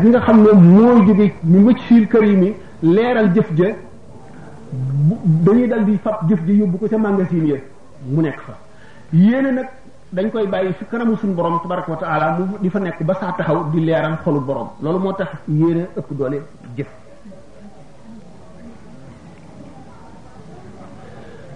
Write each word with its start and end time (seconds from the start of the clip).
gi 0.00 0.08
nga 0.08 0.20
xam 0.20 0.38
ne 0.42 0.52
mooy 0.52 1.06
jóge 1.06 1.32
ñu 1.44 1.66
wëcc 1.66 1.78
siir 1.86 2.06
kër 2.08 2.22
yi 2.24 2.36
mi 2.36 2.54
leeral 2.82 3.30
jëf 3.34 3.48
ja 3.56 3.66
dañuy 5.44 5.66
dal 5.68 5.84
di 5.84 5.98
fab 6.02 6.28
jëf 6.28 6.40
ji 6.44 6.52
yóbbu 6.58 6.78
ko 6.78 6.86
ca 6.88 6.96
magasin 6.98 7.46
ya 7.46 7.56
mu 8.08 8.20
nekk 8.22 8.40
fa 8.40 8.54
yéene 9.12 9.50
nag 9.52 9.68
dañ 10.12 10.30
koy 10.30 10.46
bàyyi 10.46 10.72
fi 10.72 10.84
kanamu 10.90 11.16
suñ 11.16 11.34
borom 11.34 11.60
tabaraka 11.62 11.90
wa 11.92 11.98
mu 12.38 12.44
di 12.60 12.70
fa 12.70 12.78
nekk 12.78 13.02
ba 13.02 13.14
saa 13.14 13.34
taxaw 13.36 13.70
di 13.72 13.80
leeral 13.80 14.16
xolu 14.24 14.40
borom 14.40 14.68
loolu 14.82 14.98
moo 14.98 15.12
tax 15.12 15.28
yéene 15.48 15.88
ëpp 15.98 16.10
doole 16.14 16.42
jëf 16.76 16.88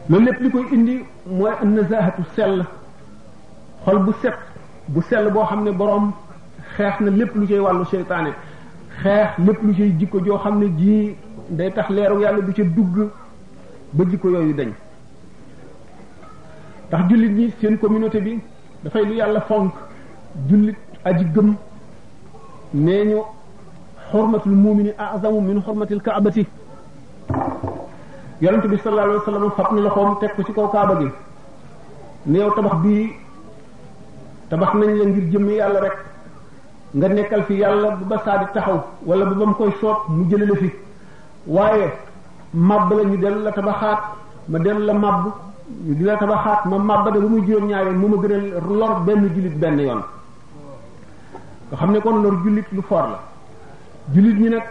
loolu 0.08 0.24
lépp 0.24 0.40
li 0.40 0.50
koy 0.50 0.64
indi 0.72 1.04
mooy 1.26 1.52
an 1.62 1.66
nazahatu 1.74 2.22
sell 2.34 2.66
xol 3.84 3.98
bu 4.04 4.12
set 4.20 4.36
bu 4.88 5.00
sell 5.02 5.30
boo 5.32 5.44
xam 5.46 5.62
ne 5.64 5.70
borom 5.72 6.12
xeex 6.76 7.00
na 7.00 7.10
lépp 7.10 7.34
lu 7.34 7.46
cay 7.46 7.58
wàllu 7.60 7.84
seytaane 7.90 8.30
xeex 9.02 9.28
lépp 9.46 9.58
lu 9.62 9.72
cay 9.78 9.92
jikko 9.98 10.18
joo 10.26 10.38
xam 10.44 10.58
ne 10.60 10.66
jii 10.78 11.14
day 11.50 11.70
tax 11.70 11.90
leeru 11.90 12.20
yàlla 12.22 12.40
du 12.40 12.52
ca 12.56 12.62
dugg 12.76 13.10
ba 13.92 14.04
jikko 14.10 14.28
yooyu 14.28 14.54
dañ 14.54 14.70
ndax 16.88 17.00
jullit 17.08 17.28
ñi 17.38 17.50
seen 17.60 17.78
communauté 17.78 18.20
bi 18.20 18.40
dafay 18.84 19.04
lu 19.04 19.14
yàlla 19.14 19.40
fonk 19.40 19.72
jullit 20.48 20.76
aji 21.04 21.24
gëm 21.34 21.54
neñu 22.74 23.18
ñu 24.46 24.54
mumini 24.56 24.90
azamu 24.98 25.40
min 25.40 25.60
xurmatil 25.62 26.00
ka'bati 26.02 26.46
yonente 28.42 28.66
bi 28.68 28.78
sallallahu 28.78 29.08
alayhi 29.10 29.18
wasallam 29.26 29.50
fatni 29.56 29.80
la 29.82 29.90
xom 29.90 30.16
tek 30.20 30.30
teg 30.30 30.36
ko 30.36 30.42
ci 30.44 30.52
kaw 30.52 30.68
kaaba 30.68 30.94
gi 31.00 31.08
neew 32.26 32.42
yow 32.42 32.50
tabax 32.50 32.74
bii 32.82 33.08
tabax 34.48 34.72
nañ 34.74 34.98
la 34.98 35.04
ngir 35.04 35.30
jëm 35.32 35.48
yàlla 35.50 35.80
rek 35.80 35.92
nga 36.96 37.08
nekkal 37.08 37.42
fi 37.46 37.54
yàlla 37.62 37.88
bu 38.00 38.04
ba 38.10 38.16
saa 38.24 38.38
di 38.40 38.44
taxaw 38.54 38.78
wala 39.06 39.24
bu 39.28 39.34
ba 39.40 39.44
mu 39.46 39.54
koy 39.54 39.72
soob 39.80 39.98
mu 40.16 40.24
jële 40.30 40.44
la 40.50 40.54
fi 40.60 40.70
waaye 41.46 41.86
màbb 42.54 42.88
la 42.96 43.02
ñu 43.10 43.16
del 43.16 43.36
la 43.44 43.50
tabaxaat 43.50 44.00
ma 44.50 44.58
del 44.60 44.78
la 44.86 44.92
màbb 44.92 45.24
ñu 45.86 45.92
di 45.98 46.04
la 46.04 46.16
tabaxaat 46.16 46.60
ma 46.66 46.78
màbb 46.78 47.12
de 47.14 47.18
ba 47.18 47.26
muy 47.28 47.42
juróom 47.44 47.66
ñaari 47.68 47.90
mu 47.90 48.06
ma 48.08 48.16
gënal 48.22 48.44
lor 48.78 49.00
benn 49.06 49.26
julit 49.34 49.54
benn 49.58 49.78
yoon 49.80 50.02
nga 51.70 51.76
xam 51.78 51.90
ne 51.90 51.98
kon 52.00 52.22
lor 52.22 52.34
julit 52.44 52.66
lu 52.70 52.82
for 52.82 53.02
la 53.12 53.18
julit 54.12 54.36
ñi 54.38 54.48
nag 54.50 54.62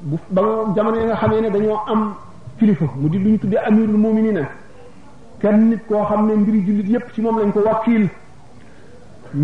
bu 0.00 0.18
ba 0.30 0.40
jamono 0.74 0.96
nga 1.04 1.16
xamee 1.16 1.40
ne 1.40 1.50
dañoo 1.50 1.78
am 1.86 2.14
kilifa 2.58 2.84
mu 2.96 3.08
di 3.10 3.18
duñu 3.22 3.38
tuddee 3.38 3.58
amirul 3.62 3.96
muminina 4.04 4.42
kenn 5.40 5.68
nit 5.68 5.84
koo 5.86 6.02
xam 6.06 6.26
ne 6.28 6.34
mbiri 6.34 6.64
julit 6.64 6.88
yépp 6.88 7.12
ci 7.12 7.20
moom 7.20 7.38
lañ 7.40 7.52
ko 7.52 7.60
wakiil 7.60 8.08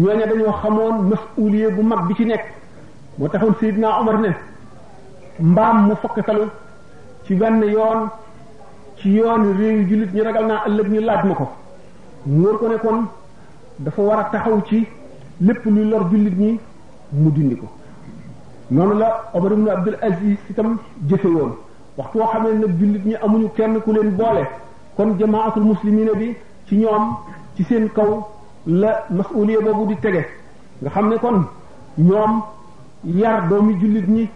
ñooña 0.00 0.26
dañoo 0.30 0.52
xamoon 0.60 0.96
masuuliye 1.08 1.66
bu 1.76 1.82
mag 1.90 2.00
bi 2.08 2.14
ci 2.18 2.24
nekk 2.24 2.44
moo 3.18 3.28
taxoon 3.28 3.54
Seydina 3.60 3.88
Omar 4.00 4.16
ne 4.24 4.30
mbaam 5.50 5.84
mu 5.86 5.94
fokkatalu 6.02 6.46
ci 7.24 7.34
benn 7.34 7.60
yoon 7.74 8.00
ci 8.96 9.08
yoon 9.10 9.42
réew 9.58 9.84
jullit 9.88 10.10
ñu 10.14 10.22
ragal 10.24 10.46
naa 10.46 10.64
ëllëg 10.68 10.88
ñu 10.92 11.00
laaj 11.00 11.22
ma 11.28 11.34
ko 11.34 11.46
mu 12.26 12.42
wóor 12.44 12.58
ko 12.58 12.68
ne 12.96 13.06
dafa 13.80 14.00
war 14.02 14.18
a 14.20 14.24
taxaw 14.32 14.58
ci 14.68 14.86
lépp 15.42 15.62
luy 15.66 15.84
lor 15.90 16.08
jullit 16.10 16.36
ñi 16.38 16.58
mu 17.12 17.30
dindi 17.30 17.56
ko 17.56 17.66
noonu 18.70 18.94
la 18.98 19.28
Omar 19.34 19.52
ibn 19.52 19.68
Abdul 19.68 19.96
Aziz 20.00 20.38
itam 20.50 20.78
jëfe 21.08 21.26
woon 21.28 21.52
waxtu 21.98 22.16
woo 22.18 22.30
nag 22.48 22.78
jullit 22.80 23.04
ñi 23.04 23.14
amuñu 23.24 23.48
kenn 23.54 23.78
ku 23.82 23.92
leen 23.92 24.12
boole 24.16 24.42
kon 24.96 25.18
jamaatul 25.18 25.64
muslimina 25.64 26.12
bi 26.14 26.34
ci 26.66 26.76
ñoom 26.76 27.16
ci 27.56 27.62
seen 27.64 27.88
kaw 27.92 28.22
la 28.66 29.06
masuliya 29.10 29.60
bobu 29.60 29.86
di 29.88 29.96
tege 29.96 30.24
nga 30.82 30.91
xamne 30.91 31.16
kon 31.18 31.44
ñom 31.98 32.42
yar 33.04 33.48
doomi 33.48 33.74
julit 33.80 34.06
ñi 34.08 34.28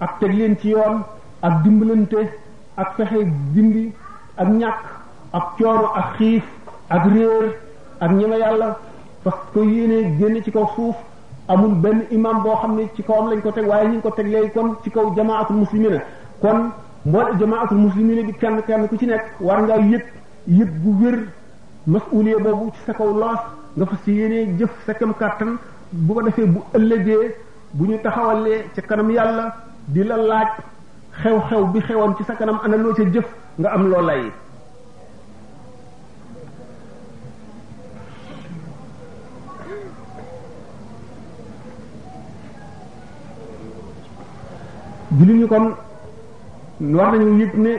ak 0.00 0.18
tegg 0.20 0.32
leen 0.34 0.56
ci 0.58 0.68
yoon 0.70 1.02
ak 1.42 1.62
dimbalante 1.62 2.16
ak 2.76 2.94
fexe 2.96 3.24
dindi 3.54 3.92
ak 4.36 4.48
ñak 4.48 4.78
ak 5.32 5.54
cioro 5.58 5.88
ak 5.94 6.14
xif 6.16 6.44
ak 6.88 7.04
réer 7.12 7.56
ak 8.00 8.10
ñima 8.10 8.36
yàlla 8.38 8.76
parce 9.22 9.52
ko 9.52 9.62
yene 9.62 10.16
génn 10.18 10.42
ci 10.42 10.50
kaw 10.50 10.66
suuf 10.74 10.96
amul 11.48 11.74
ben 11.74 12.06
imam 12.10 12.40
bo 12.42 12.54
xamne 12.56 12.82
ne 12.84 12.88
ci 12.96 13.02
kawam 13.02 13.28
lañ 13.28 13.40
ko 13.42 13.50
teg 13.52 13.66
waye 13.68 13.88
ñu 13.88 14.00
ko 14.00 14.10
teg 14.10 14.26
lay 14.30 14.50
kon 14.50 14.76
ci 14.82 14.90
kaw 14.90 15.12
jamaatul 15.14 15.56
muslimina 15.56 16.00
kon 16.40 16.70
mboole 17.04 17.36
jamaatul 17.38 17.76
muslimina 17.78 18.22
bi 18.22 18.32
kenn 18.32 18.62
kenn 18.66 18.88
ku 18.88 18.96
ci 18.96 19.06
nek 19.06 19.24
war 19.40 19.62
nga 19.62 19.76
yëg 19.76 20.04
yëg 20.48 20.70
bu 20.82 21.04
wér 21.04 21.18
masuliya 21.86 22.38
bobu 22.38 22.70
ci 22.72 22.80
sa 22.86 22.94
kaw 22.94 23.12
loos 23.12 23.38
nga 23.76 23.86
fas 23.90 24.06
yéenee 24.06 24.44
jëf 24.58 24.70
sa 24.86 24.92
kem 24.94 25.12
kàttan 25.18 25.56
bu 25.90 26.14
ko 26.14 26.22
defee 26.22 26.46
bu 26.46 26.60
ëllëgee 26.78 27.26
bu 27.72 27.88
ñu 27.90 27.98
taxawalee 28.02 28.66
ca 28.74 28.82
kanam 28.88 29.10
yàlla 29.10 29.46
di 29.88 30.04
la 30.04 30.16
laaj 30.16 30.48
xew-xew 31.22 31.64
bi 31.72 31.80
xewoon 31.80 32.14
ci 32.16 32.24
sa 32.24 32.36
kanam 32.38 32.60
ana 32.64 32.76
loo 32.76 32.94
jëf 32.96 33.26
nga 33.58 33.68
am 33.70 33.88
loo 33.90 34.00
lay 34.06 34.22
jullit 45.18 45.36
ñu 45.40 45.46
kon 45.48 45.74
war 46.96 47.12
nañu 47.18 47.38
yëg 47.42 47.54
ne 47.56 47.72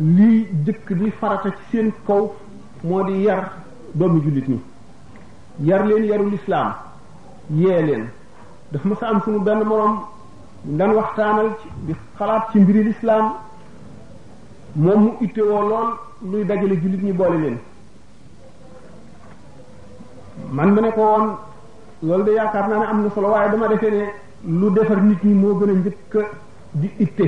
lii 0.00 0.48
jëkk 0.66 0.92
di 0.98 1.10
farata 1.10 1.50
ci 1.56 1.62
seen 1.70 1.92
kaw 2.06 2.34
moo 2.82 3.02
di 3.04 3.22
yar 3.22 3.52
doomu 3.94 4.20
jullit 4.22 4.48
ñi 4.48 4.58
yar 5.60 5.84
leen 5.86 6.02
yaru 6.04 6.34
islaam 6.34 6.74
yee 7.50 7.82
leen 7.88 8.04
daf 8.72 8.84
ma 8.84 8.94
sa 8.96 9.06
am 9.08 9.20
suñu 9.24 9.40
benn 9.44 9.64
moroom 9.64 9.94
dan 10.78 10.90
waxtaanal 10.98 11.48
ci 11.62 11.94
xalaat 12.18 12.42
ci 12.50 12.58
mbiri 12.60 12.82
lislaam 12.88 13.26
moom 14.82 15.00
mu 15.02 15.10
ittewoo 15.26 15.60
lool 15.70 15.86
luy 16.30 16.44
dajale 16.44 16.74
jullit 16.82 17.02
ñi 17.02 17.12
boole 17.12 17.38
leen 17.44 17.56
man 20.56 20.68
ma 20.74 20.80
ne 20.80 20.90
ko 20.96 21.00
woon 21.12 21.26
loolu 22.02 22.24
de 22.24 22.30
yaakaar 22.38 22.68
naa 22.68 22.78
ne 22.78 22.86
am 22.90 22.98
na 23.04 23.10
solo 23.14 23.28
waaye 23.30 23.50
dama 23.50 23.68
defee 23.68 23.90
ne 23.96 24.04
lu 24.58 24.70
defar 24.74 25.00
nit 25.08 25.22
ñi 25.24 25.34
moo 25.34 25.54
gën 25.58 25.70
a 25.70 25.78
njëkk 25.78 26.14
di 26.80 26.88
itte 27.04 27.26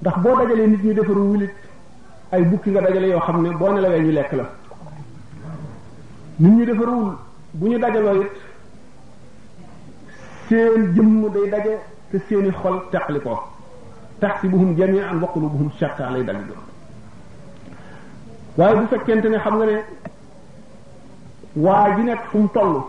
ndax 0.00 0.16
boo 0.22 0.36
dajalee 0.38 0.66
nit 0.72 0.82
ñi 0.84 0.94
defaru 0.94 1.22
wulit 1.30 1.54
ay 2.32 2.42
bukki 2.42 2.70
nga 2.70 2.80
dajale 2.80 3.06
yoo 3.12 3.20
xam 3.20 3.42
ne 3.42 3.48
boo 3.58 3.72
nelawee 3.72 4.00
ñu 4.06 4.10
lekk 4.12 4.32
la 4.40 4.44
nit 6.42 6.56
ñi 6.56 6.64
defarawul 6.66 7.14
bu 7.54 7.68
ñu 7.68 7.78
dajaloo 7.78 8.22
it 8.22 8.30
seen 10.48 10.92
jëm 10.94 11.30
day 11.30 11.48
daje 11.50 11.78
te 12.10 12.18
seeni 12.28 12.50
xol 12.50 12.82
teqli 12.90 13.20
ko 13.20 13.30
tax 14.18 14.32
taxsibuhum 14.32 14.74
jami'an 14.76 15.20
wa 15.20 15.28
qulubuhum 15.32 15.70
shatta 15.78 16.10
lay 16.10 16.24
dal 16.24 16.36
waaye 18.58 18.74
bu 18.74 18.86
fekkente 18.88 19.26
ne 19.28 19.36
xam 19.38 19.54
nga 19.56 19.66
ne 19.66 19.78
waa 21.54 21.94
ji 21.94 22.06
fum 22.06 22.16
fu 22.24 22.38
mu 22.38 22.48
toll 22.52 22.82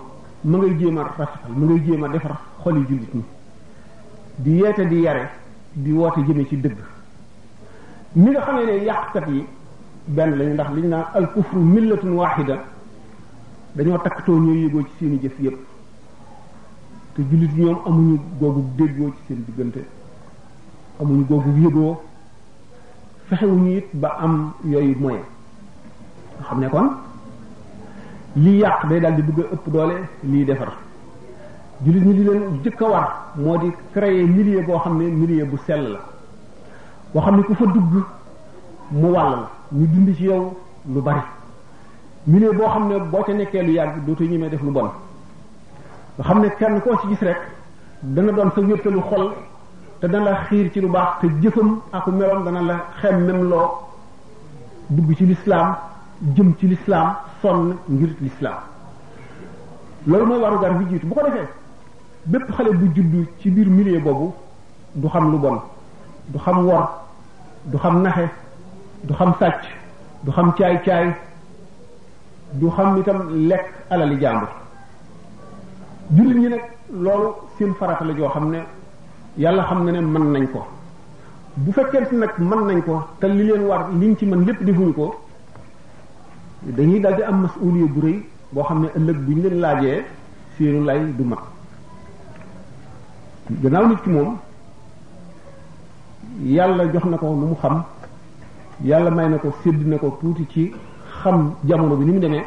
ma 0.46 0.58
ngay 0.58 0.78
jéem 0.80 0.98
a 0.98 1.04
rafetal 1.04 1.52
ma 1.52 1.66
ngay 1.68 1.84
jéem 1.86 2.04
a 2.04 2.08
defar 2.10 2.38
xol 2.64 2.86
jullit 2.88 3.14
ñi 3.14 3.24
di 4.38 4.52
yeete 4.62 4.88
di 4.88 4.96
yare 5.02 5.30
di 5.74 5.92
woote 5.92 6.22
jëme 6.26 6.48
ci 6.48 6.58
dëgg 6.60 6.78
mi 8.16 8.32
nga 8.32 8.42
xamee 8.42 8.66
ne 8.66 8.84
yàqkat 8.84 9.28
yi 9.28 9.46
benn 10.08 10.38
lañu 10.38 10.54
ndax 10.54 10.72
liñ 10.74 10.88
naa 10.90 11.12
al 11.14 11.28
kufru 11.32 11.60
millatun 11.60 12.14
wahida 12.18 12.73
dañoo 13.76 13.98
takkatoo 14.04 14.38
ñoo 14.40 14.56
yëgoo 14.64 14.84
ci 14.86 14.92
seeni 15.00 15.18
jëf 15.24 15.36
yépp 15.40 15.58
te 17.16 17.22
jullit 17.30 17.54
ñoom 17.58 17.78
amuñu 17.88 18.20
googu 18.40 18.62
déggoo 18.78 19.14
ci 19.16 19.22
seen 19.28 19.40
diggante 19.48 19.82
amuñu 21.02 21.26
googu 21.28 21.50
yëgoo 21.62 21.98
fexewuñu 23.28 23.78
it 23.78 23.88
ba 23.94 24.10
am 24.22 24.52
yooyu 24.64 24.96
moyen 25.00 25.24
xam 26.48 26.60
ne 26.60 26.68
kon 26.70 26.88
lii 28.36 28.60
yàq 28.62 28.88
day 28.90 29.00
daal 29.00 29.16
di 29.16 29.22
bëgg 29.24 29.40
a 29.46 29.54
ëpp 29.56 29.68
doole 29.72 29.96
lii 30.24 30.46
defar 30.46 30.72
jullit 31.84 32.06
ñi 32.06 32.14
di 32.14 32.24
leen 32.24 32.44
jëkk 32.64 32.82
a 32.82 32.90
war 32.90 33.08
moo 33.38 33.58
di 33.58 33.72
créer 33.92 34.28
milieu 34.30 34.62
boo 34.66 34.78
xam 34.80 34.98
ne 35.00 35.06
milieu 35.10 35.46
bu 35.48 35.58
sell 35.66 35.94
la 35.94 36.00
boo 37.12 37.22
xam 37.22 37.36
ne 37.38 37.42
ku 37.44 37.56
fa 37.56 37.66
dugg 37.66 38.04
mu 38.92 39.12
wàll 39.12 39.32
la 39.36 39.50
ñu 39.72 39.88
dund 39.88 40.16
ci 40.16 40.24
yow 40.26 40.54
lu 40.94 41.02
bari 41.02 41.22
milieu 42.28 42.54
boo 42.54 42.68
xam 42.70 42.88
ne 42.90 43.00
boo 43.12 43.22
ca 43.24 43.34
nekkee 43.34 43.64
lu 43.64 43.72
yàgg 43.74 44.06
dootu 44.08 44.24
ñemee 44.24 44.50
def 44.50 44.62
lu 44.64 44.72
bon 44.72 44.84
nga 44.84 44.92
xam 46.24 46.40
ne 46.42 46.48
kenn 46.58 46.80
koo 46.82 46.98
ci 47.02 47.08
gis 47.10 47.20
rek 47.22 47.38
dana 48.02 48.32
doon 48.32 48.50
sa 48.56 48.62
wéttalu 48.62 49.00
xol 49.02 49.32
te 50.00 50.08
dana 50.08 50.26
la 50.32 50.36
xiir 50.46 50.72
ci 50.72 50.80
lu 50.80 50.88
baax 50.88 51.20
te 51.22 51.28
jëfam 51.42 51.82
ak 51.92 52.08
meloom 52.08 52.44
dana 52.46 52.62
la 52.62 52.86
xem 53.02 53.26
même 53.26 53.50
loo 53.50 53.72
dugg 54.90 55.18
ci 55.18 55.26
lislaam 55.26 55.76
jëm 56.36 56.54
ci 56.60 56.68
lislaam 56.68 57.14
sonn 57.42 57.76
ngir 57.90 58.16
lislaam 58.22 58.60
loolu 60.08 60.26
mooy 60.26 60.40
waru 60.40 60.60
gar 60.62 60.74
bi 60.76 60.86
jiitu 60.92 61.06
bu 61.08 61.14
ko 61.16 61.26
defee 61.28 61.48
bépp 62.26 62.52
xale 62.56 62.70
bu 62.72 62.86
judd 62.96 63.28
ci 63.40 63.52
biir 63.52 63.68
milieu 63.68 64.00
boobu 64.00 64.32
du 64.96 65.10
xam 65.10 65.30
lu 65.32 65.38
bon 65.40 65.62
du 66.30 66.40
xam 66.40 66.66
wor 66.66 66.90
du 67.66 67.78
xam 67.78 68.02
naxe 68.02 68.30
du 69.04 69.14
xam 69.14 69.34
sàcc 69.40 69.64
du 70.24 70.32
xam 70.32 70.52
caay-caay 70.54 71.14
du 72.60 72.70
xam 72.78 73.00
itam 73.02 73.20
lekk 73.50 73.66
alali 73.90 74.20
jàmbur 74.22 74.46
jullit 76.18 76.36
ñi 76.42 76.48
nag 76.50 76.62
loolu 77.04 77.30
seen 77.58 77.74
farata 77.80 78.06
la 78.06 78.14
joo 78.18 78.30
xam 78.30 78.50
ne 78.52 78.60
yàlla 79.44 79.64
xam 79.70 79.86
na 79.86 79.92
ne 79.92 80.00
mën 80.02 80.26
nañ 80.34 80.46
ko 80.54 80.60
bu 81.56 81.72
fekkente 81.72 82.14
nag 82.22 82.32
mën 82.50 82.62
nañ 82.68 82.82
ko 82.86 82.94
te 83.20 83.26
li 83.28 83.44
leen 83.48 83.64
war 83.70 83.82
liñ 84.00 84.16
ci 84.18 84.26
mën 84.26 84.46
lépp 84.48 84.62
defuñu 84.64 84.94
ko 84.94 85.06
dañuy 86.78 87.00
daal 87.00 87.16
di 87.16 87.24
am 87.24 87.38
masuuliya 87.42 87.88
bu 87.94 88.00
rëy 88.06 88.18
boo 88.54 88.64
xam 88.64 88.80
ne 88.84 88.88
ëllëg 88.98 89.18
buñ 89.26 89.40
leen 89.44 89.56
laajee 89.64 89.98
seenu 90.58 90.86
lay 90.88 91.00
du 91.18 91.24
mat 91.24 91.40
gannaaw 93.62 93.86
nit 93.90 94.02
ki 94.04 94.10
moom 94.10 94.30
yàlla 96.56 96.84
jox 96.92 97.06
na 97.12 97.18
ko 97.18 97.26
lu 97.42 97.46
mu 97.52 97.56
xam 97.62 97.84
yàlla 98.90 99.10
may 99.18 99.28
na 99.30 99.38
ko 99.44 99.50
sédd 99.64 99.82
na 99.90 99.98
ko 99.98 100.18
tuuti 100.20 100.46
ci 100.54 100.66
xam 101.24 101.52
jamono 101.64 101.96
bi 101.96 102.06
ni 102.06 102.12
mu 102.14 102.20
demee 102.20 102.44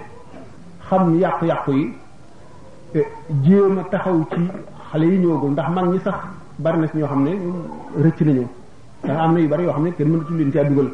xam 0.88 1.18
yàq 1.20 1.40
yàq 1.42 1.66
yi 1.68 1.88
eh, 2.94 3.04
jéem 3.44 3.78
a 3.78 3.82
taxaw 3.90 4.22
ci 4.30 4.40
xale 4.90 5.02
yi 5.06 5.18
ñëwagul 5.18 5.50
ndax 5.52 5.68
mag 5.74 5.86
ñi 5.92 5.98
sax 6.04 6.14
bari 6.58 6.86
si 6.92 6.96
ñoo 6.98 7.06
xam 7.08 7.22
ne 7.24 7.30
rëcc 8.04 8.18
nañu 8.26 8.46
ndax 9.04 9.16
am 9.22 9.32
na 9.34 9.40
yu 9.40 9.48
bari 9.48 9.62
yoo 9.64 9.72
xam 9.72 9.82
ne 9.84 9.90
kenn 9.96 10.08
mënatu 10.10 10.34
leen 10.38 10.50
caa 10.52 10.64
dugal 10.64 10.90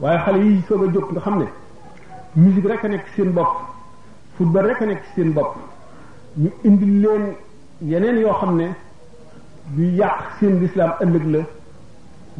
waaye 0.00 0.18
xale 0.24 0.36
yi 0.38 0.62
soog 0.68 0.82
a 0.88 0.92
jóg 0.94 1.06
nga 1.12 1.20
xam 1.20 1.38
ne 1.38 1.44
musique 2.34 2.68
rek 2.68 2.84
a 2.84 2.88
nekk 2.88 3.04
seen 3.14 3.30
bopp 3.34 3.48
football 4.36 4.66
rek 4.66 4.80
a 4.82 4.86
nekk 4.86 5.02
seen 5.14 5.32
bopp 5.32 5.52
ñu 6.42 6.50
indi 6.64 6.84
leen 7.02 7.34
yeneen 7.80 8.16
yoo 8.22 8.32
xam 8.40 8.56
ne 8.56 8.74
du 9.74 9.82
yàq 9.84 10.16
seen 10.40 10.58
lislaam 10.60 10.92
ëllëg 11.00 11.24
la 11.32 11.40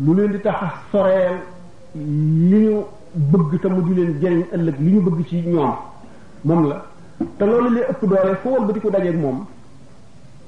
lu 0.04 0.14
leen 0.16 0.32
di 0.32 0.38
tax 0.40 0.60
soreel 0.90 1.36
li 1.94 2.60
ñu 2.66 2.84
bëgg 3.14 3.60
te 3.60 3.68
mu 3.68 3.80
di 3.82 3.94
leen 4.20 4.44
ëllëg 4.54 4.78
li 4.80 4.92
ñu 4.92 5.00
bëgg 5.02 5.26
ci 5.26 5.42
ñoom 5.46 5.74
moom 6.44 6.64
la 6.68 6.86
te 7.36 7.44
loolu 7.44 7.68
li 7.74 7.80
ëpp 7.90 8.00
doole 8.06 8.34
foo 8.36 8.50
wal 8.52 8.66
ba 8.66 8.72
di 8.72 8.80
ko 8.80 8.90
dajeeg 8.90 9.16
moom 9.18 9.46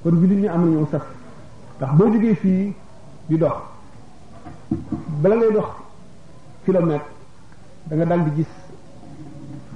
kon 0.03 0.11
jullit 0.20 0.41
ñu 0.43 0.49
am 0.49 0.61
na 0.64 0.70
nañoo 0.70 0.88
saf 0.91 1.06
ndax 1.76 1.93
boo 1.97 2.12
jógee 2.12 2.35
fii 2.35 2.73
di 3.29 3.38
dox 3.38 3.56
bala 5.20 5.37
ngay 5.37 5.53
dox 5.53 5.69
kilomètre 6.64 7.06
da 7.87 7.97
nga 7.97 8.05
dal 8.05 8.25
di 8.25 8.31
gis 8.37 8.53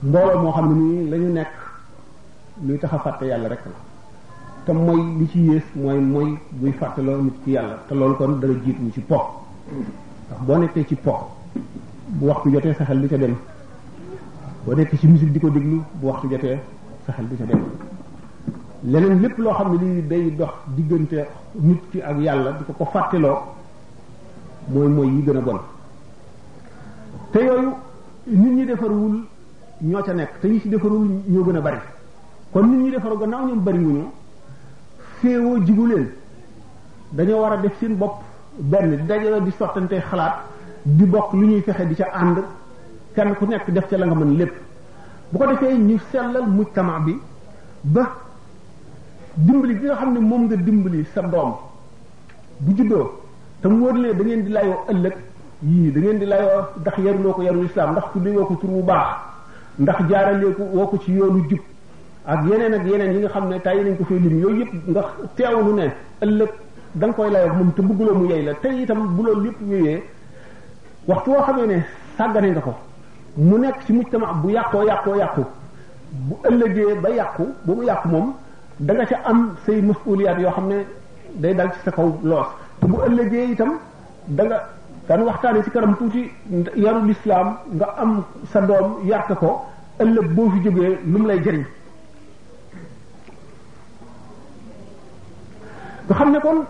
mbooloo 0.03 0.43
moo 0.43 0.53
xam 0.53 0.67
ne 0.69 0.77
nii 0.79 1.09
la 1.09 1.17
nekk 1.17 1.53
luy 2.67 2.79
tax 2.79 2.93
a 2.93 2.99
fàtte 2.99 3.25
yàlla 3.25 3.49
rek 3.49 3.65
la 3.65 3.73
te 4.65 4.73
mooy 4.73 5.03
li 5.19 5.29
ci 5.29 5.41
yées 5.41 5.65
mooy 5.75 5.99
mooy 5.99 6.39
buy 6.51 6.73
fàttaloo 6.73 7.23
nit 7.23 7.35
ci 7.43 7.51
yàlla 7.51 7.79
te 7.89 7.95
loolu 7.95 8.15
kon 8.15 8.39
dara 8.39 8.55
jiitu 8.65 8.93
ci 8.93 9.01
po 9.01 9.21
ndax 10.27 10.41
boo 10.47 10.59
nekkee 10.59 10.87
ci 10.87 10.95
po 10.95 11.35
bu 12.09 12.27
waxtu 12.27 12.51
jotee 12.51 12.75
sa 12.75 12.85
xel 12.85 13.01
du 13.01 13.09
ca 13.09 13.17
dem 13.17 13.37
boo 14.65 14.75
nekk 14.75 14.95
ci 14.99 15.07
musique 15.07 15.33
di 15.33 15.39
ko 15.41 15.49
déglu 15.51 15.83
bu 15.95 16.07
waxtu 16.07 16.29
jotee 16.31 16.59
sa 17.05 17.13
xel 17.13 17.27
du 17.29 17.37
ca 17.37 17.45
dem 17.45 17.65
leneen 18.85 19.21
lépp 19.21 19.39
loo 19.39 19.53
xam 19.55 19.73
ne 19.73 19.79
lii 19.79 20.03
day 20.07 20.31
dox 20.37 20.51
diggante 20.75 21.27
nit 21.61 21.81
ki 21.91 22.01
ak 22.01 22.17
yàlla 22.19 22.53
di 22.53 22.65
ko 22.65 22.73
ko 22.73 22.85
fàtteeloo 22.85 23.37
mooy 24.69 24.89
mooy 24.89 25.09
yi 25.09 25.23
gën 25.25 25.37
a 25.37 25.41
bon 25.41 25.61
te 27.33 27.39
yooyu 27.39 27.73
nit 28.27 28.53
ñi 28.55 28.65
defarwul 28.67 29.25
ñoo 29.81 30.03
ca 30.03 30.13
nekk 30.15 30.41
te 30.41 30.47
ñi 30.49 30.61
ci 30.61 30.69
defarul 30.69 31.09
ñoo 31.27 31.45
gën 31.45 31.57
a 31.57 31.61
bari 31.61 31.79
kon 32.53 32.67
nit 32.71 32.81
ñi 32.85 32.91
defaru 32.93 33.19
gannaaw 33.19 33.47
ñoom 33.49 33.61
bari 33.65 33.79
wuñu 33.79 34.05
féewoo 35.21 35.63
jigu 35.67 35.87
leen 35.89 36.09
dañoo 37.13 37.41
war 37.41 37.53
a 37.55 37.57
def 37.57 37.73
seen 37.81 37.97
bopp 37.97 38.21
benn 38.59 38.91
di 39.07 39.15
di 39.45 39.51
sottante 39.51 40.01
xalaat 40.01 40.55
di 40.87 41.05
bok 41.05 41.33
li 41.35 41.47
ñuy 41.49 41.63
fexé 41.63 41.85
di 41.89 41.95
ca 41.97 42.11
and 42.13 42.41
kenn 43.13 43.35
ku 43.35 43.45
nekk 43.45 43.69
def 43.71 43.89
ca 43.89 43.97
la 43.99 44.07
nga 44.07 44.15
mën 44.15 44.37
lépp 44.37 44.53
bu 45.31 45.39
ko 45.39 45.47
defee 45.47 45.77
ñu 45.77 45.99
sellal 46.13 46.45
mujtama 46.47 47.01
bi 47.01 47.19
ba 47.83 48.09
dimbali 49.35 49.77
gi 49.81 49.87
nga 49.87 49.95
xam 49.97 50.13
ne 50.13 50.21
moom 50.21 50.45
nga 50.45 50.55
dimbali 50.55 51.05
sa 51.13 51.23
doom 51.23 51.55
bu 52.59 52.73
juddoo 52.73 53.19
te 53.61 53.67
mu 53.69 53.81
wóor 53.85 53.95
da 54.15 54.23
ngeen 54.25 54.45
di 54.45 54.49
layoo 54.51 54.77
ëllëg 54.89 55.15
yii 55.65 55.91
da 55.93 55.99
ngeen 56.01 56.19
di 56.19 56.25
layoo 56.25 56.63
ndax 56.79 56.99
yaruloo 56.99 57.33
ko 57.33 57.43
yarul 57.43 57.65
islam 57.65 57.91
ndax 57.91 58.05
tuddee 58.13 58.35
ko 58.45 58.55
tur 58.55 58.71
bu 58.71 58.83
baax 58.85 59.07
ndax 59.81 59.97
jaaralee 60.09 60.55
ko 60.55 60.63
woo 60.73 60.87
ko 60.87 60.99
ci 60.99 61.11
yoonu 61.13 61.49
jub 61.49 61.61
ak 62.25 62.45
yeneen 62.47 62.75
ak 62.75 62.87
yeneen 62.87 63.13
yi 63.13 63.19
nga 63.23 63.29
xam 63.31 63.49
ne 63.49 63.59
tàyyi 63.59 63.83
nañ 63.91 63.97
ko 63.97 64.05
fay 64.05 64.21
lim 64.21 64.39
yooyu 64.39 64.59
yëpp 64.61 64.73
ndax 64.89 65.07
teewlu 65.35 65.75
ne 65.75 65.91
ëllëg 66.23 66.49
da 66.95 67.07
nga 67.09 67.15
koy 67.17 67.31
layoo 67.31 67.55
moom 67.55 67.73
te 67.75 67.83
bëgguloo 67.83 68.15
mu 68.15 68.27
yey 68.31 68.45
la 68.45 68.55
te 68.55 68.69
itam 68.69 69.17
bu 69.17 69.23
loolu 69.25 69.45
yëpp 69.49 69.61
wéyee 69.69 70.03
waxtu 71.09 71.31
woo 71.31 71.43
xamee 71.47 71.67
ne 71.67 71.79
sàggane 72.19 72.51
nga 72.51 72.61
ko 72.61 72.73
mu 73.37 73.59
nekk 73.59 73.85
ci 73.87 73.93
mujtama 73.93 74.33
bu 74.43 74.49
yàqoo 74.53 74.83
yàqoo 74.85 75.15
yàqu 75.15 75.43
bu 76.13 76.35
ëllëgee 76.49 76.95
ba 77.03 77.09
yàqu 77.11 77.43
ba 77.65 77.75
mu 77.75 77.83
yàqu 77.85 78.09
moom 78.09 78.35
da 78.81 78.95
nga 78.95 79.07
ca 79.07 79.17
am 79.25 79.55
say 79.65 79.81
masuliyaat 79.83 80.39
yoo 80.41 80.51
xam 80.51 80.69
ne 80.69 80.77
day 81.35 81.55
dal 81.55 81.71
ci 81.73 81.79
sa 81.85 81.91
kaw 81.93 82.09
loos 82.23 82.47
te 82.81 82.87
bu 82.87 82.97
ëllëgee 83.07 83.51
itam 83.53 83.75
danga 84.29 84.59
dan 85.09 85.23
waxtaan 85.25 85.55
waxtaane 85.55 85.63
ci 85.63 85.71
kanam 85.71 85.95
tuuti 85.97 86.31
yaru 86.75 87.07
lislaam 87.09 87.57
nga 87.75 87.87
am 87.99 88.25
sa 88.51 88.61
doom 88.63 89.07
yàq 89.07 89.35
ko 89.39 89.63
ëllëg 90.01 90.35
boo 90.35 90.51
fi 90.51 90.61
jógee 90.65 90.99
lu 91.07 91.19
mu 91.19 91.27
lay 91.27 91.43
jëriñ 91.43 91.65
nga 96.09 96.15
xam 96.15 96.31
ne 96.31 96.39
kon 96.41 96.65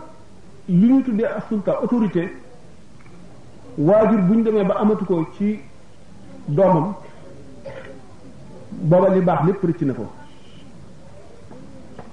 li 0.69 0.89
ñuy 0.93 1.03
tuddee 1.03 1.25
asulta 1.27 1.73
autorité 1.83 2.29
waajur 3.79 4.21
bu 4.29 4.35
ñu 4.37 4.43
demee 4.45 4.63
ba 4.65 4.75
amatu 4.79 5.05
ko 5.05 5.27
ci 5.37 5.59
doomam 6.49 6.95
booba 8.83 9.09
li 9.15 9.21
baax 9.21 9.41
lépp 9.47 9.65
rëcc 9.65 9.81
na 9.83 9.93
ko 9.95 10.07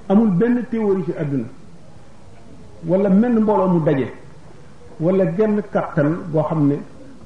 amul 0.09 0.29
benn 0.31 0.63
théorie 0.71 1.03
ci 1.05 1.11
àdduna 1.17 1.45
wala 2.87 3.09
menn 3.09 3.39
mbooloo 3.41 3.67
mu 3.69 3.79
daje 3.83 4.11
wala 4.99 5.23
genn 5.37 5.61
kàttan 5.71 6.17
boo 6.31 6.43
xam 6.43 6.67
ne 6.67 6.75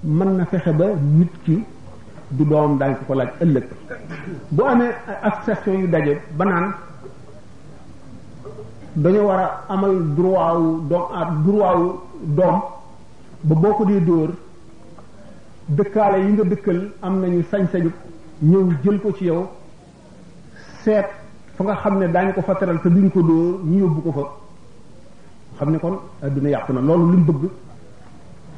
mën 0.04 0.36
na 0.38 0.46
fexe 0.46 0.70
ba 0.74 0.86
nit 1.18 1.32
ki 1.44 1.64
du 2.30 2.44
doomam 2.46 2.78
daañu 2.78 2.96
ko 2.98 3.04
ko 3.08 3.14
laaj 3.16 3.30
ëllëg 3.42 3.66
bu 4.52 4.62
amee 4.64 4.92
association 5.22 5.80
yu 5.82 5.88
daje 5.88 6.22
ba 6.38 6.46
naan 6.46 6.74
dañu 8.96 9.20
war 9.26 9.40
a 9.42 9.74
amal 9.74 10.00
droit 10.18 10.56
wu 10.58 10.80
doom 10.90 11.44
droit 11.44 11.78
doom 12.22 12.62
ba 13.44 13.56
boo 13.56 13.74
ko 13.78 13.86
dee 13.86 14.00
dóor 14.02 14.32
dëkkaale 15.70 16.18
yi 16.24 16.32
nga 16.34 16.44
dëkkal 16.44 16.78
am 17.02 17.20
nañu 17.22 17.44
sañ-sañu 17.52 17.92
ñëw 18.42 18.68
jël 18.84 19.00
ko 19.00 19.14
ci 19.14 19.26
yow 19.26 19.48
seet 20.82 21.06
fa 21.56 21.64
nga 21.64 21.76
xam 21.76 22.00
ne 22.00 22.08
daañu 22.12 22.34
ko 22.34 22.42
fa 22.42 22.56
teral 22.56 22.82
te 22.82 22.90
duñ 22.90 23.10
ko 23.12 23.22
dóor 23.22 23.64
ñu 23.64 23.78
yóbbu 23.80 24.02
ko 24.02 24.12
fa 24.12 25.58
xam 25.58 25.70
ne 25.72 25.78
kon 25.80 26.00
adduna 26.22 26.50
yàqu 26.50 26.74
na 26.74 26.82
loolu 26.82 27.12
li 27.12 27.18
mu 27.18 27.24
bëgg 27.32 27.50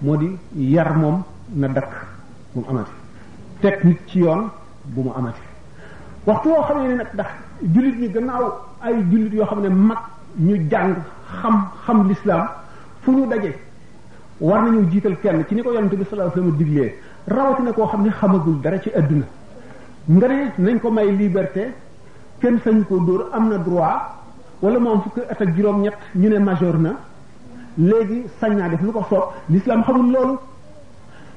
moo 0.02 0.16
di 0.16 0.38
yar 0.72 0.96
moom 0.98 1.22
na 1.56 1.68
dakk 1.68 1.92
bu 2.54 2.60
mu 2.62 2.66
amati 2.70 2.92
teg 3.60 3.84
nit 3.84 4.00
ci 4.08 4.20
yoon 4.20 4.50
bu 4.86 5.02
mu 5.02 5.12
amati 5.16 5.42
waxtu 6.26 6.48
woo 6.50 6.64
xam 6.64 6.82
ne 6.88 6.96
nag 6.96 7.14
ndax 7.14 7.28
jullit 7.64 7.98
ñi 8.00 8.10
gannaaw 8.12 8.46
ay 8.82 9.04
jullit 9.12 9.34
yoo 9.34 9.46
xam 9.46 9.60
ne 9.62 9.70
mag 9.70 9.98
ñu 10.38 10.56
jàng 10.70 10.96
xam 11.42 11.68
xam 11.84 12.08
lislaam 12.08 12.48
fu 13.02 13.12
ñu 13.12 13.28
daje 13.28 13.68
war 14.42 14.62
nañu 14.64 14.90
jital 14.92 15.18
kenn 15.22 15.44
ci 15.48 15.56
ni 15.56 15.62
ko 15.62 15.72
yonante 15.72 15.96
bi 15.98 16.04
sallallahu 16.04 16.32
alayhi 16.32 16.40
wasallam 16.40 16.58
diglé 16.60 16.96
rawati 17.28 17.62
na 17.62 17.72
ko 17.74 17.86
xamni 17.88 18.10
xamagul 18.12 18.62
dara 18.62 18.80
ci 18.80 18.90
aduna 18.94 19.26
ngari 20.08 20.52
nañ 20.58 20.80
ko 20.80 20.90
may 20.92 21.12
liberté 21.12 21.74
kenn 22.40 22.60
sañ 22.64 22.84
ko 22.88 23.00
dóor 23.00 23.30
amna 23.34 23.58
droit 23.58 24.00
wala 24.62 24.80
moom 24.80 25.02
fukk 25.02 25.18
at 25.30 25.42
juróom 25.54 25.82
ñett 25.82 25.98
ñu 26.16 26.30
ne 26.30 26.40
majeur 26.40 26.78
na 26.80 26.94
léegi 27.78 28.28
sañ 28.40 28.56
def 28.70 28.82
lu 28.82 28.92
ko 28.92 29.04
soob 29.10 29.24
l'islam 29.50 29.84
xamul 29.84 30.12
loolu 30.12 30.38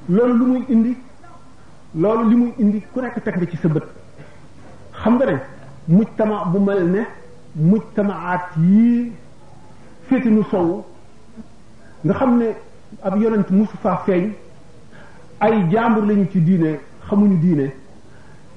loolu 0.09 0.33
lu 0.35 0.45
muy 0.45 0.65
indi 0.69 0.97
loolu 1.95 2.29
li 2.29 2.35
muy 2.35 2.53
indi 2.57 2.83
ku 2.93 3.01
nekk 3.01 3.19
teg 3.23 3.49
ci 3.49 3.57
sa 3.57 3.67
bët 3.67 3.83
xam 5.03 5.15
nga 5.15 5.25
ne 5.25 5.37
mujtama 5.87 6.45
bu 6.45 6.59
mel 6.59 6.85
ne 6.87 7.01
mujtamaat 7.55 8.43
yii 8.61 9.11
féetinu 10.07 10.43
sow 10.49 10.85
nga 12.05 12.13
xam 12.13 12.39
ab 13.01 13.17
yonent 13.21 13.49
musu 13.49 13.75
faa 13.81 13.97
feeñ 14.05 14.31
ay 15.39 15.69
jambour 15.71 16.05
lañ 16.05 16.25
ci 16.31 16.39
diine 16.43 16.79
xamuñu 17.07 17.37
diine 17.39 17.71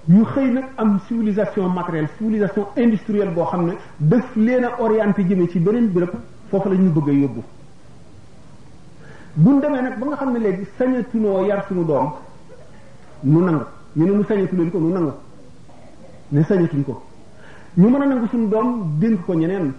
ñu 0.09 0.25
xëy 0.25 0.50
nak 0.52 0.64
am 0.76 0.99
civilisation 1.07 1.69
matérielle 1.73 2.09
civilisation 2.19 2.66
industrielle 2.76 3.31
bo 3.33 3.45
xamné 3.45 3.73
def 3.99 4.25
leena 4.37 4.69
leen 4.69 4.69
orienté 4.78 5.23
jëme 5.25 5.49
ci 5.49 5.59
benen 5.61 5.88
bërepp 5.93 6.12
fofu 6.50 6.69
lañ 6.69 6.78
ñu 6.83 6.90
bëgg 6.90 7.09
yóbbu 7.21 7.43
buñ 9.37 9.61
démé 9.61 9.83
nak 9.83 9.99
ba 9.99 10.07
nga 10.07 10.16
xamné 10.16 10.38
légui 10.38 10.50
léegi 10.61 10.71
sañatunoo 10.78 11.47
yar 11.47 11.64
suñu 11.69 11.85
doom 11.85 12.12
nu 13.25 13.40
nang 13.43 13.62
ñu 13.97 14.05
nu 14.16 14.25
sañatu 14.25 14.57
leen 14.57 14.71
ko 14.71 14.78
nu 14.78 14.93
nangu 14.93 15.12
ne 16.33 16.43
sañatuñ 16.43 16.85
ko 16.85 17.02
ñu 17.76 17.88
mëna 17.88 18.07
nang 18.07 18.28
suñu 18.28 18.49
doom 18.49 18.97
dénk 18.99 19.25
ko 19.25 19.35
ñeneen 19.35 19.73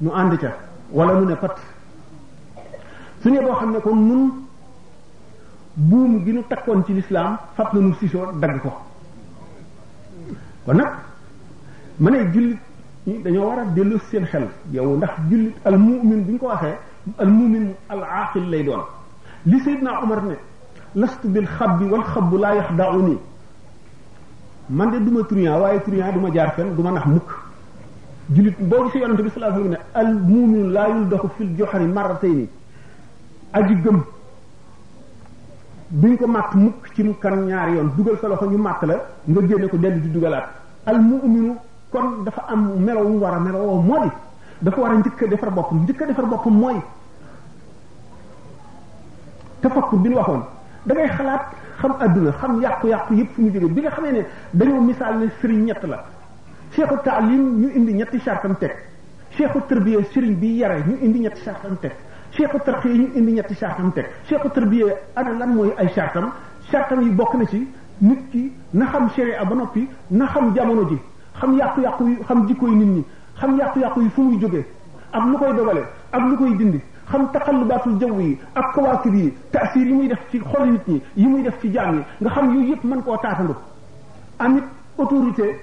ñu 0.00 0.10
ànd 0.14 0.38
ca 0.38 0.56
wala 0.90 1.12
mu 1.14 1.26
ne 1.26 1.34
pat 1.36 1.56
suñu 3.22 3.40
boo 3.42 3.54
xam 3.58 3.72
ne 3.72 3.78
kon 3.80 3.94
nun 4.06 4.30
buum 5.74 6.24
gi 6.24 6.32
nu 6.32 6.42
takkoon 6.48 6.82
ci 6.86 6.92
lislaam 6.92 7.36
fab 7.54 7.72
nañu 7.74 7.94
sisoo 7.94 8.32
dagg 8.40 8.60
ko 8.60 8.70
kon 10.64 10.74
nag 10.76 10.92
ma 11.98 12.10
ne 12.10 12.30
jullit 12.32 12.58
dañoo 13.24 13.44
war 13.46 13.58
a 13.58 13.64
dellu 13.72 13.98
seen 14.10 14.24
xel 14.24 14.48
yow 14.70 14.96
ndax 14.96 15.10
jullit 15.30 15.54
al 15.64 15.78
mu'min 15.78 16.22
bi 16.24 16.32
ñu 16.32 16.38
ko 16.38 16.46
waxee 16.46 16.78
al 17.18 17.28
mu'min 17.28 17.74
lay 18.50 18.62
doon 18.64 18.84
li 19.46 19.60
Seydina 19.60 20.00
Omar 20.02 20.22
ne 20.22 20.36
lastu 20.94 21.28
bil 21.28 21.46
xab 21.46 21.78
bi 21.78 21.84
wal 21.86 22.02
xab 22.04 22.30
bu 22.30 22.36
laa 22.38 22.54
yax 22.54 22.72
daaw 22.76 22.96
nii 23.02 23.18
man 24.68 24.90
de 24.90 24.98
duma 25.04 25.24
truand 25.24 25.60
waaye 25.60 25.80
truand 25.82 26.12
duma 26.14 26.30
jaar 26.32 26.52
fenn 26.54 26.74
duma 26.74 26.90
nax 26.92 27.06
mukk 27.06 27.30
jullit 28.30 28.54
boo 28.60 28.84
gisee 28.86 28.98
yonante 29.00 29.22
bi 29.22 29.30
sallallahu 29.30 29.60
alayhi 29.60 29.68
wa 29.74 29.78
sallam 29.92 30.14
ne 30.14 30.76
al 30.76 30.92
mu'minu 31.02 31.30
fil 31.36 31.48
joxari 31.56 31.86
marratayni 31.86 32.48
aji 33.52 33.74
gëm 33.82 34.04
duñ 35.90 36.16
ko 36.16 36.26
màtt 36.26 36.54
mukk 36.54 36.92
ci 36.94 37.02
mu 37.02 37.14
ñaar 37.22 37.68
yoon 37.70 37.90
dugal 37.96 38.18
sa 38.20 38.28
loxo 38.28 38.46
ñu 38.48 38.56
màtt 38.58 38.82
la 38.82 39.06
nga 39.24 39.46
génne 39.46 39.68
ko 39.68 39.76
dellu 39.78 40.00
di 40.00 40.10
dugalaat 40.10 40.48
al 40.84 40.96
kon 41.90 42.22
dafa 42.24 42.42
am 42.48 42.72
melo 42.78 43.00
wu 43.00 43.18
war 43.18 43.34
a 43.34 43.38
melowoo 43.38 43.80
moo 43.80 44.12
dafa 44.60 44.80
war 44.80 44.90
a 44.90 44.94
njëkk 44.98 45.28
defar 45.28 45.50
boppam 45.50 45.78
njëkk 45.82 46.06
defar 46.08 46.26
boppam 46.26 46.52
mooy 46.58 46.76
tafakkur 49.62 49.98
bi 49.98 50.08
ñu 50.10 50.16
waxoon 50.16 50.42
da 50.84 50.94
xalaat 51.16 51.42
xam 51.78 51.94
adduna 51.98 52.30
xam 52.32 52.60
yàqu-yàqu 52.60 53.14
yëpp 53.14 53.32
fu 53.32 53.40
ñu 53.42 53.50
jógee 53.52 53.70
bi 53.72 53.80
nga 53.80 53.90
xamee 53.90 54.12
ne 54.12 54.24
dañoo 54.52 54.80
misaal 54.80 55.18
ne 55.18 55.26
sëriñ 55.40 55.64
ñett 55.64 55.82
la 55.84 56.04
cheikhu 56.72 56.96
taalim 57.02 57.60
ñu 57.60 57.68
indi 57.74 57.92
ñetti 57.94 58.18
chartam 58.20 58.56
teg 58.58 58.76
cheikhu 59.30 59.60
tarbiya 59.66 60.00
sëriñ 60.12 60.34
bi 60.36 60.56
yare 60.56 60.84
ñu 60.86 60.96
indi 61.00 61.18
ñetti 61.20 61.40
chartam 61.42 61.76
teg 61.80 61.94
cheikhu 62.38 62.58
tarxiya 62.64 62.94
ñu 62.94 63.06
indi 63.18 63.32
ñetti 63.32 63.54
chartam 63.56 63.90
teg 63.92 64.06
cheikhu 64.28 64.48
tarbiya 64.54 64.94
ana 65.16 65.32
lan 65.40 65.48
mooy 65.54 65.74
ay 65.76 65.88
chartam 65.90 66.30
chartam 66.70 67.00
yi 67.02 67.10
bokk 67.10 67.34
na 67.34 67.44
ci 67.46 67.58
nit 68.00 68.30
ki 68.30 68.52
na 68.74 68.86
xam 68.86 69.10
sharia 69.10 69.44
ba 69.44 69.54
noppi 69.56 69.88
na 70.10 70.26
xam 70.26 70.54
jamono 70.54 70.86
ji 70.88 70.98
xam 71.36 71.56
yàqu-yàqu 71.58 72.04
yi 72.06 72.18
xam 72.26 72.46
jikkoy 72.46 72.70
nit 72.70 72.86
ñi 72.94 73.04
xam 73.40 73.58
yàqu-yàqu 73.58 74.00
yi 74.02 74.08
fu 74.10 74.22
muy 74.22 74.38
jógee 74.40 74.64
ak 75.12 75.22
lu 75.26 75.36
koy 75.36 75.54
dogale 75.56 75.82
ak 76.12 76.20
lu 76.28 76.36
koy 76.36 76.56
dindi 76.56 76.80
xam 77.10 77.28
taxallubaatul 77.32 77.98
jaww 77.98 78.20
yi 78.20 78.38
ak 78.54 78.72
kawaakib 78.74 79.14
yi 79.14 79.34
taasir 79.50 79.86
yi 79.88 80.06
def 80.08 80.20
ci 80.30 80.38
xol 80.38 80.70
nit 80.70 80.86
ñi 80.88 81.02
yi 81.16 81.26
muy 81.26 81.42
def 81.42 81.58
ci 81.60 81.72
jaam 81.72 81.96
yi 81.98 82.02
nga 82.20 82.30
xam 82.30 82.54
yooyu 82.54 82.68
yëpp 82.70 82.84
mën 82.84 83.02
koo 83.02 83.16
taatandu 83.16 83.54
amit 84.38 84.64
autorité 84.98 85.58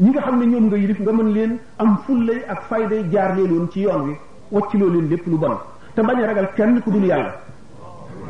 ñi 0.00 0.10
nga 0.10 0.20
xam 0.20 0.38
ne 0.38 0.44
ñoom 0.46 0.66
nga 0.66 0.76
yilif 0.76 1.00
nga 1.00 1.12
mën 1.12 1.32
leen 1.32 1.56
am 1.78 1.96
fullay 2.04 2.44
ak 2.48 2.62
fayday 2.68 3.04
jaar 3.10 3.34
leen 3.36 3.52
woon 3.52 3.70
ci 3.70 3.80
yoon 3.80 4.02
wi 4.02 4.14
wacc 4.50 4.74
loo 4.74 4.90
leen 4.90 5.08
lépp 5.08 5.26
lu 5.26 5.38
bon 5.38 5.56
te 5.94 6.02
bañ 6.02 6.20
a 6.22 6.26
ragal 6.26 6.50
kenn 6.56 6.80
ku 6.82 6.90
dul 6.90 7.04
yàlla 7.06 7.32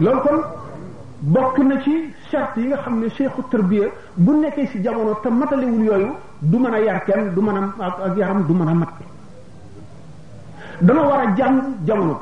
loolu 0.00 0.20
kon 0.20 0.36
bokk 1.20 1.58
na 1.58 1.80
ci 1.82 2.12
charte 2.30 2.58
yi 2.60 2.66
nga 2.68 2.76
xam 2.82 2.98
ne 3.00 3.08
cheikhu 3.08 3.42
tarbiya 3.50 3.86
bu 4.16 4.32
nekkee 4.38 4.66
ci 4.68 4.80
jamono 4.82 5.14
te 5.22 5.28
matalewul 5.30 5.82
yooyu 5.82 6.12
du 6.40 6.58
mën 6.58 6.74
a 6.74 6.78
yar 6.80 7.04
kenn 7.04 7.32
du 7.34 7.40
mën 7.42 7.56
a 7.78 7.86
ak 8.04 8.16
yaram 8.16 8.44
du 8.46 8.52
mën 8.54 8.68
a 8.68 8.74
mat 8.74 8.90
dana 10.82 11.02
war 11.02 11.20
a 11.26 11.34
jàng 11.36 11.62
jamono 11.86 12.20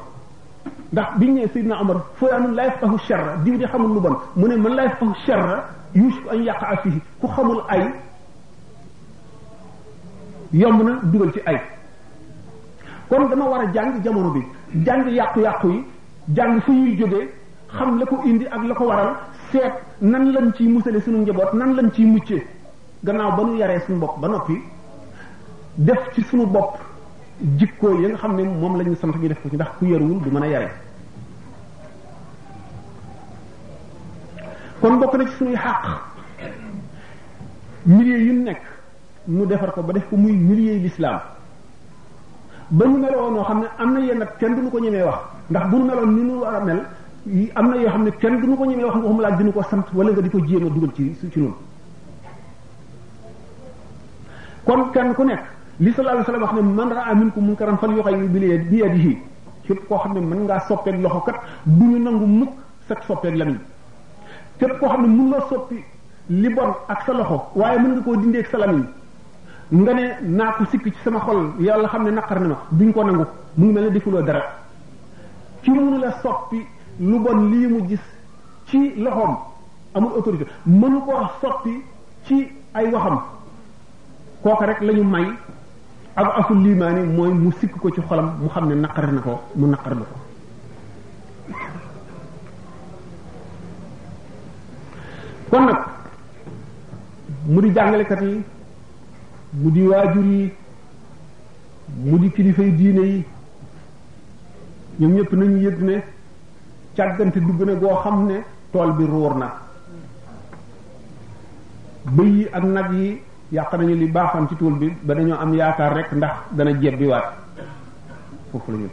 ndax 0.93 1.09
biñ 1.19 1.33
ne 1.35 1.47
Seydina 1.53 1.81
Omar 1.81 1.97
fooy 2.17 2.31
anun 2.31 2.53
laa 2.55 2.65
yafqahu 2.67 2.99
sharra 2.99 3.37
diw 3.45 3.57
di 3.57 3.65
xamul 3.67 3.93
lu 3.95 4.01
bon 4.01 4.17
mu 4.37 4.47
ne 4.47 4.57
man 4.57 4.75
laa 4.75 4.85
yafqahu 4.85 5.13
sharra 5.27 5.65
yuusuf 5.93 6.25
an 6.31 6.37
yaqaa 6.43 6.77
fihi 6.83 7.01
ku 7.21 7.27
xamul 7.27 7.63
ay 7.69 7.91
yomb 10.53 10.83
na 10.83 11.01
dugal 11.03 11.33
ci 11.33 11.41
ay 11.47 11.61
kon 13.09 13.25
dama 13.29 13.45
war 13.49 13.61
a 13.63 13.71
jàng 13.73 14.03
jamono 14.05 14.31
bi 14.31 14.43
jàng 14.75 15.05
yàqu-yàqu 15.09 15.71
yi 15.71 15.81
jàng 16.37 16.61
fu 16.67 16.73
ñuy 16.73 16.97
jóge 16.97 17.29
xam 17.79 17.99
la 17.99 18.05
ko 18.05 18.17
indi 18.25 18.45
ak 18.45 18.63
la 18.65 18.75
ko 18.75 18.85
waral 18.89 19.15
seet 19.53 19.73
nan 20.01 20.33
lañ 20.33 20.51
ciy 20.57 20.69
musale 20.69 21.01
sunu 21.01 21.19
njaboot 21.19 21.53
nan 21.55 21.75
lañ 21.77 21.89
ciy 21.95 22.05
muccee 22.07 22.47
gannaaw 23.05 23.31
ba 23.37 23.43
nu 23.45 23.57
yaree 23.59 23.81
suñu 23.87 23.99
bopp 24.01 24.21
ba 24.21 24.29
noppi 24.29 24.55
def 25.77 26.13
ci 26.15 26.23
suñu 26.23 26.47
bopp 26.47 26.77
jikkoo 27.59 28.01
ya 28.01 28.09
nga 28.09 28.17
xam 28.19 28.37
ne 28.37 28.43
moom 28.45 28.77
la 28.79 28.83
ñu 28.85 28.95
sant 28.95 29.13
ñu 29.17 29.29
def 29.29 29.43
ko 29.43 29.49
ci 29.51 29.55
ndax 29.55 29.69
ku 29.79 29.85
yarwul 29.87 30.21
du 30.23 30.31
mën 30.31 30.43
a 30.43 30.47
yare 30.47 30.69
kon 34.81 34.97
bokk 34.99 35.15
na 35.15 35.25
ci 35.27 35.35
suñuy 35.37 35.55
xàq 35.57 35.83
milieu 37.85 38.19
yu 38.19 38.33
nekk 38.43 38.61
mu 39.27 39.45
defar 39.47 39.73
ko 39.73 39.83
ba 39.83 39.93
def 39.93 40.09
ko 40.09 40.17
muy 40.17 40.33
milieu 40.33 40.79
l'islam 40.81 41.21
ba 42.77 42.87
ñu 42.89 42.97
meloon 43.05 43.33
noo 43.35 43.45
xam 43.45 43.59
ne 43.61 43.67
am 43.79 43.93
na 43.93 44.01
yenn 44.01 44.23
kenn 44.39 44.55
duñu 44.57 44.71
ko 44.71 44.79
ñemee 44.81 45.03
wax 45.05 45.19
ndax 45.51 45.65
bu 45.71 45.77
ñu 45.77 45.85
meloon 45.91 46.11
ni 46.17 46.21
ñu 46.29 46.35
war 46.41 46.55
a 46.55 46.61
mel 46.65 46.81
am 47.55 47.67
na 47.69 47.77
yoo 47.77 47.89
xam 47.93 48.03
ne 48.05 48.11
kenn 48.21 48.35
duñu 48.41 48.57
ko 48.57 48.65
ñemee 48.65 48.85
wax 48.85 48.97
nga 48.97 49.05
waxuma 49.05 49.23
laaj 49.25 49.37
dinu 49.39 49.53
ko 49.53 49.63
sant 49.63 49.87
wala 49.93 50.11
nga 50.11 50.21
di 50.23 50.31
ko 50.31 50.39
jéem 50.39 50.67
a 50.67 50.71
dugal 50.73 50.93
ci 50.97 51.19
ci 51.31 51.39
noonu 51.41 51.57
kon 54.65 54.91
kenn 54.95 55.13
ku 55.15 55.23
nekk 55.23 55.43
li 55.85 55.93
sa 55.93 56.01
alayhi 56.03 56.19
wasallam 56.21 56.43
wax 56.45 56.53
ne 56.55 56.63
man 56.63 56.89
ra'a 56.89 57.15
minkum 57.15 57.45
munkaran 57.45 57.77
falyughayyirhu 57.77 58.29
bi 58.71 58.79
yadihi 58.85 59.19
képp 59.65 59.81
koo 59.89 59.99
xam 59.99 60.13
ne 60.15 60.21
mën 60.21 60.41
ngaa 60.45 60.61
soppeek 60.67 60.97
loxo 61.03 61.21
kat 61.27 61.37
du 61.65 61.85
ñu 61.85 61.99
nangu 62.03 62.25
mukk 62.27 62.53
sag 62.89 63.01
soppeek 63.07 63.35
lamiñ 63.37 63.59
képp 64.59 64.79
koo 64.81 64.89
xam 64.89 65.03
ne 65.03 65.09
mën 65.09 65.27
nga 65.29 65.41
soppi 65.51 65.79
li 66.41 66.49
bon 66.49 66.71
ak 66.89 67.03
sa 67.05 67.13
loxo 67.13 67.39
waaye 67.55 67.79
mën 67.83 67.91
nga 67.93 68.01
koo 68.03 68.17
dindee 68.17 68.41
ak 68.41 68.47
sa 68.49 68.59
lamiñ 68.65 68.85
nga 69.73 69.93
ne 69.97 70.05
naa 70.23 70.53
ko 70.53 70.65
sikk 70.71 70.85
ci 70.85 71.01
sama 71.05 71.21
xol 71.21 71.55
yàlla 71.61 71.89
xam 71.89 72.05
ne 72.05 72.11
naqar 72.11 72.41
na 72.41 72.49
ma 72.49 72.57
duñ 72.71 72.93
ko 72.93 73.03
nangu 73.05 73.25
mu 73.57 73.65
ngi 73.65 73.73
mel 73.73 73.85
ne 73.85 73.91
defuloo 73.91 74.23
dara 74.23 74.43
ci 75.63 75.71
mënu 75.71 75.99
la 75.99 76.13
soppi 76.23 76.61
lu 77.01 77.19
bon 77.19 77.41
lii 77.51 77.67
mu 77.69 77.87
gis 77.89 78.03
ci 78.67 78.79
loxoom 78.99 79.35
amul 79.97 80.13
autorité 80.17 80.45
mënu 80.67 80.99
ko 81.07 81.13
soppi 81.41 81.83
ci 82.25 82.49
ay 82.75 82.91
waxam 82.93 83.19
kooka 84.43 84.67
rek 84.67 84.81
lañu 84.81 85.03
ñu 85.05 85.09
may 85.11 85.27
ab 86.17 86.27
asul 86.37 86.59
limaani 86.63 87.05
mooy 87.17 87.33
mu 87.33 87.51
sikk 87.59 87.79
ko 87.81 87.91
ci 87.91 88.01
xolam 88.07 88.29
mu 88.41 88.49
xam 88.49 88.69
ne 88.69 88.75
naqar 88.75 89.11
na 89.13 89.21
ko 89.23 89.41
mu 89.55 89.67
naqar 89.69 89.95
na 89.97 90.03
ko 90.05 90.17
kon 95.51 95.65
nag 95.65 95.79
mu 97.49 97.61
di 97.63 97.73
jàngalekat 97.73 98.21
yi 98.21 98.45
mu 99.55 99.69
di 99.71 99.81
waajur 99.87 100.25
yi 100.25 100.45
mu 102.05 102.17
di 102.19 102.29
kilifay 102.33 102.71
diine 102.73 103.05
yi 103.05 103.19
ñoom 105.01 105.13
ñëpp 105.15 105.33
nañu 105.33 105.59
yëg 105.61 105.79
ne 105.83 106.01
càggante 106.95 107.37
dugg 107.41 107.61
na 107.65 107.75
goo 107.75 107.95
xam 108.03 108.27
ne 108.27 108.43
tool 108.73 108.93
bi 108.97 109.05
ruur 109.05 109.35
na 109.37 109.53
bëy 112.05 112.31
yi 112.33 112.49
ak 112.53 112.63
nag 112.65 112.93
yi 112.93 113.23
yàq 113.53 113.73
nañu 113.73 113.95
li 113.95 114.07
baaxam 114.07 114.49
ci 114.49 114.57
tool 114.57 114.75
bi 114.79 114.89
ba 115.03 115.15
dañoo 115.15 115.39
am 115.39 115.53
yaakaar 115.55 115.93
rek 115.97 116.13
ndax 116.13 116.33
dana 116.53 116.73
jebbiwaat 116.81 117.35
foofu 118.53 118.71
la 118.73 118.79
ñu 118.79 118.89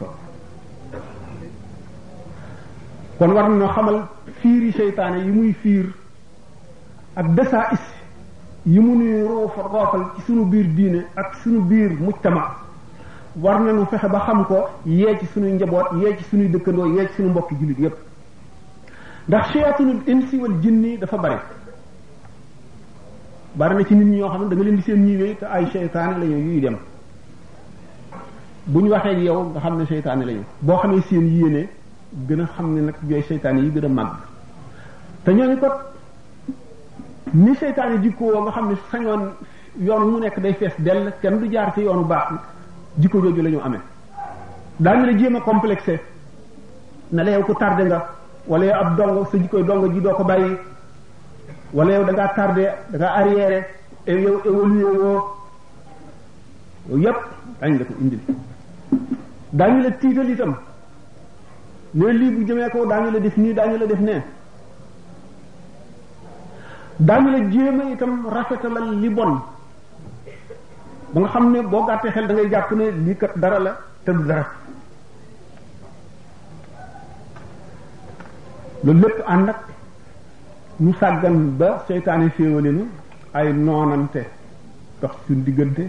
kon 3.17 3.31
war 3.31 3.47
nañoo 3.49 3.71
xamal 3.75 4.07
fiiri 4.41 4.71
seytaane 4.73 5.23
yi 5.23 5.31
muy 5.31 5.53
fiir 5.53 5.87
ak 7.15 7.27
desa 7.33 7.67
is 7.71 7.97
yi 8.65 8.79
mu 8.79 8.95
nuy 8.95 9.23
roof 9.23 9.55
roofal 9.57 10.05
ci 10.15 10.21
suñu 10.23 10.45
biir 10.51 10.65
diine 10.75 11.05
ak 11.15 11.35
suñu 11.43 11.61
biir 11.69 11.91
mujtama 11.99 12.55
war 13.37 13.59
nañu 13.61 13.85
fexe 13.85 14.07
ba 14.07 14.19
xam 14.19 14.43
ko 14.45 14.65
yee 14.85 15.17
ci 15.19 15.25
sunuy 15.33 15.51
njaboot 15.53 15.91
yee 16.01 16.17
ci 16.17 16.23
sunuy 16.25 16.49
dëkkandoo 16.49 16.87
yee 16.87 17.07
ci 17.07 17.13
suñu 17.15 17.29
mbokki 17.29 17.55
jullit 17.57 17.79
yépp 17.79 17.95
ndax 19.27 19.49
shayatinul 19.51 20.01
insi 20.05 20.35
wal 20.37 20.51
jinni 20.61 20.97
dafa 20.97 21.17
bari 21.17 21.37
bari 23.55 23.75
na 23.75 23.85
ci 23.85 23.95
nit 23.95 24.05
ñi 24.07 24.17
ñoo 24.17 24.29
xam 24.29 24.41
ne 24.47 24.55
da 24.55 24.63
leen 24.63 24.75
di 24.75 24.81
seen 24.81 25.05
ñiiwee 25.05 25.37
te 25.37 25.45
ay 25.45 25.67
seytaane 25.71 26.17
la 26.19 26.25
yuy 26.25 26.59
dem 26.59 26.77
bu 28.65 28.81
ñu 28.81 28.89
waxee 28.89 29.17
yow 29.21 29.49
nga 29.51 29.59
xam 29.59 29.77
ne 29.77 29.85
seytaane 29.85 30.23
lañu 30.25 30.43
boo 30.59 30.75
xamee 30.77 31.01
seen 31.03 31.25
yéene 31.33 31.69
gën 32.27 32.41
a 32.41 32.45
xam 32.47 32.73
ne 32.73 32.81
nag 32.81 32.95
yooyu 33.07 33.23
seytaane 33.23 33.59
yi 33.61 33.71
gën 33.71 33.85
a 33.85 33.87
màgg 33.89 34.15
te 35.23 35.31
ñooñu 35.31 35.57
kot 35.59 35.87
ni 37.33 37.55
seytaane 37.55 37.95
jikko 38.03 38.23
woo 38.25 38.41
nga 38.41 38.51
xam 38.51 38.69
ne 38.69 38.75
sañoon 38.91 39.21
yoon 39.81 40.07
mu 40.11 40.19
nekk 40.19 40.39
day 40.39 40.53
fees 40.53 40.73
dell 40.79 41.13
kenn 41.21 41.39
du 41.39 41.47
jaar 41.51 41.73
ci 41.73 41.81
yoonu 41.81 42.05
baax 42.05 42.31
jikko 42.97 43.19
jooju 43.21 43.41
la 43.41 43.49
ñu 43.49 43.59
amee 43.63 43.79
daañu 44.79 45.05
la 45.05 45.11
jéem 45.17 45.35
a 45.35 45.41
complexé 45.41 45.99
na 47.11 47.23
la 47.23 47.31
yow 47.31 47.43
ko 47.43 47.53
tardé 47.53 47.83
nga 47.85 48.07
wala 48.47 48.65
yow 48.65 48.75
ab 48.75 48.97
dong 48.97 49.25
sa 49.31 49.37
jikkoy 49.37 49.63
dong 49.63 49.93
ji 49.93 50.01
doo 50.01 50.13
ko 50.13 50.23
bàyyi 50.23 50.57
wala 51.73 51.93
yow 51.93 52.05
da 52.05 52.11
ngaa 52.13 52.33
tardé 52.35 52.67
da 52.91 52.97
ngaa 52.97 53.17
arriéré 53.17 53.65
et 54.07 54.19
yow 54.21 54.41
évolué 54.45 54.83
woo 54.83 55.21
yooyu 56.89 57.03
yëpp 57.05 57.17
daañu 57.61 57.77
la 57.79 57.85
ko 57.85 57.93
indil 58.01 58.19
daañu 59.53 59.81
la 59.83 59.91
tiital 59.91 60.29
itam 60.29 60.55
ne 61.93 62.11
lii 62.13 62.31
bu 62.31 62.45
jëmee 62.47 62.69
ko 62.71 62.85
daañu 62.87 63.11
la 63.11 63.19
def 63.19 63.37
nii 63.37 63.53
daañu 63.53 63.77
la 63.77 63.85
def 63.85 63.99
nee 63.99 64.21
daañu 66.99 67.31
la 67.31 67.49
jéem 67.49 67.79
a 67.79 67.83
itam 67.93 68.27
rafetalal 68.27 68.91
li 68.99 69.09
bon 69.09 69.39
ba 71.13 71.19
nga 71.21 71.27
xam 71.29 71.51
ne 71.51 71.61
boo 71.63 71.85
gàttee 71.85 72.11
xel 72.11 72.27
da 72.27 72.33
ngay 72.33 72.49
jàpp 72.51 72.71
ne 72.71 72.91
lii 72.91 73.15
kat 73.15 73.31
dara 73.37 73.59
la 73.59 73.73
te 74.03 74.11
dara 74.27 74.45
loolu 78.83 78.99
lépp 79.01 79.23
ànd 79.27 79.49
ak 79.49 79.59
ñu 80.79 80.93
sàggan 80.99 81.35
ba 81.57 81.83
seytaane 81.87 82.29
féewale 82.29 82.71
nu 82.71 82.87
ay 83.33 83.53
noonante 83.53 84.21
dox 85.01 85.11
suñ 85.25 85.41
diggante 85.45 85.85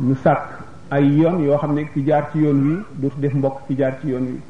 ñu 0.00 0.14
sàkk 0.22 0.48
ay 0.90 1.04
yoon 1.18 1.38
yoo 1.42 1.56
xam 1.58 1.72
ne 1.74 1.84
ki 1.92 2.04
jaar 2.06 2.30
ci 2.32 2.38
yoon 2.38 2.58
wi 2.66 2.76
dootu 3.00 3.20
def 3.20 3.34
mbokk 3.34 3.66
ki 3.66 3.74
jaar 3.76 3.98
ci 4.00 4.08
yoon 4.08 4.26
wi 4.32 4.40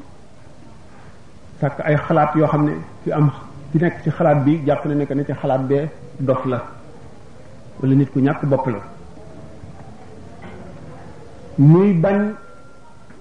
sàkk 1.61 1.79
ay 1.79 1.95
xalaat 1.95 2.35
yoo 2.35 2.47
xam 2.47 2.63
ne 2.65 2.73
ki 3.03 3.11
am 3.11 3.29
ki 3.71 3.77
nekk 3.79 4.03
ci 4.03 4.09
xalaat 4.11 4.43
bi 4.43 4.61
jàpp 4.65 4.85
na 4.85 4.93
ne 4.95 5.05
que 5.05 5.13
ne 5.15 5.23
ci 5.25 5.31
xalaat 5.33 5.61
bee 5.65 5.87
dof 6.19 6.45
la 6.45 6.59
wala 7.79 7.95
nit 7.95 8.11
ku 8.11 8.19
ñàkk 8.19 8.43
bopp 8.45 8.67
la 8.67 8.79
muy 11.57 11.93
bañ 11.93 12.33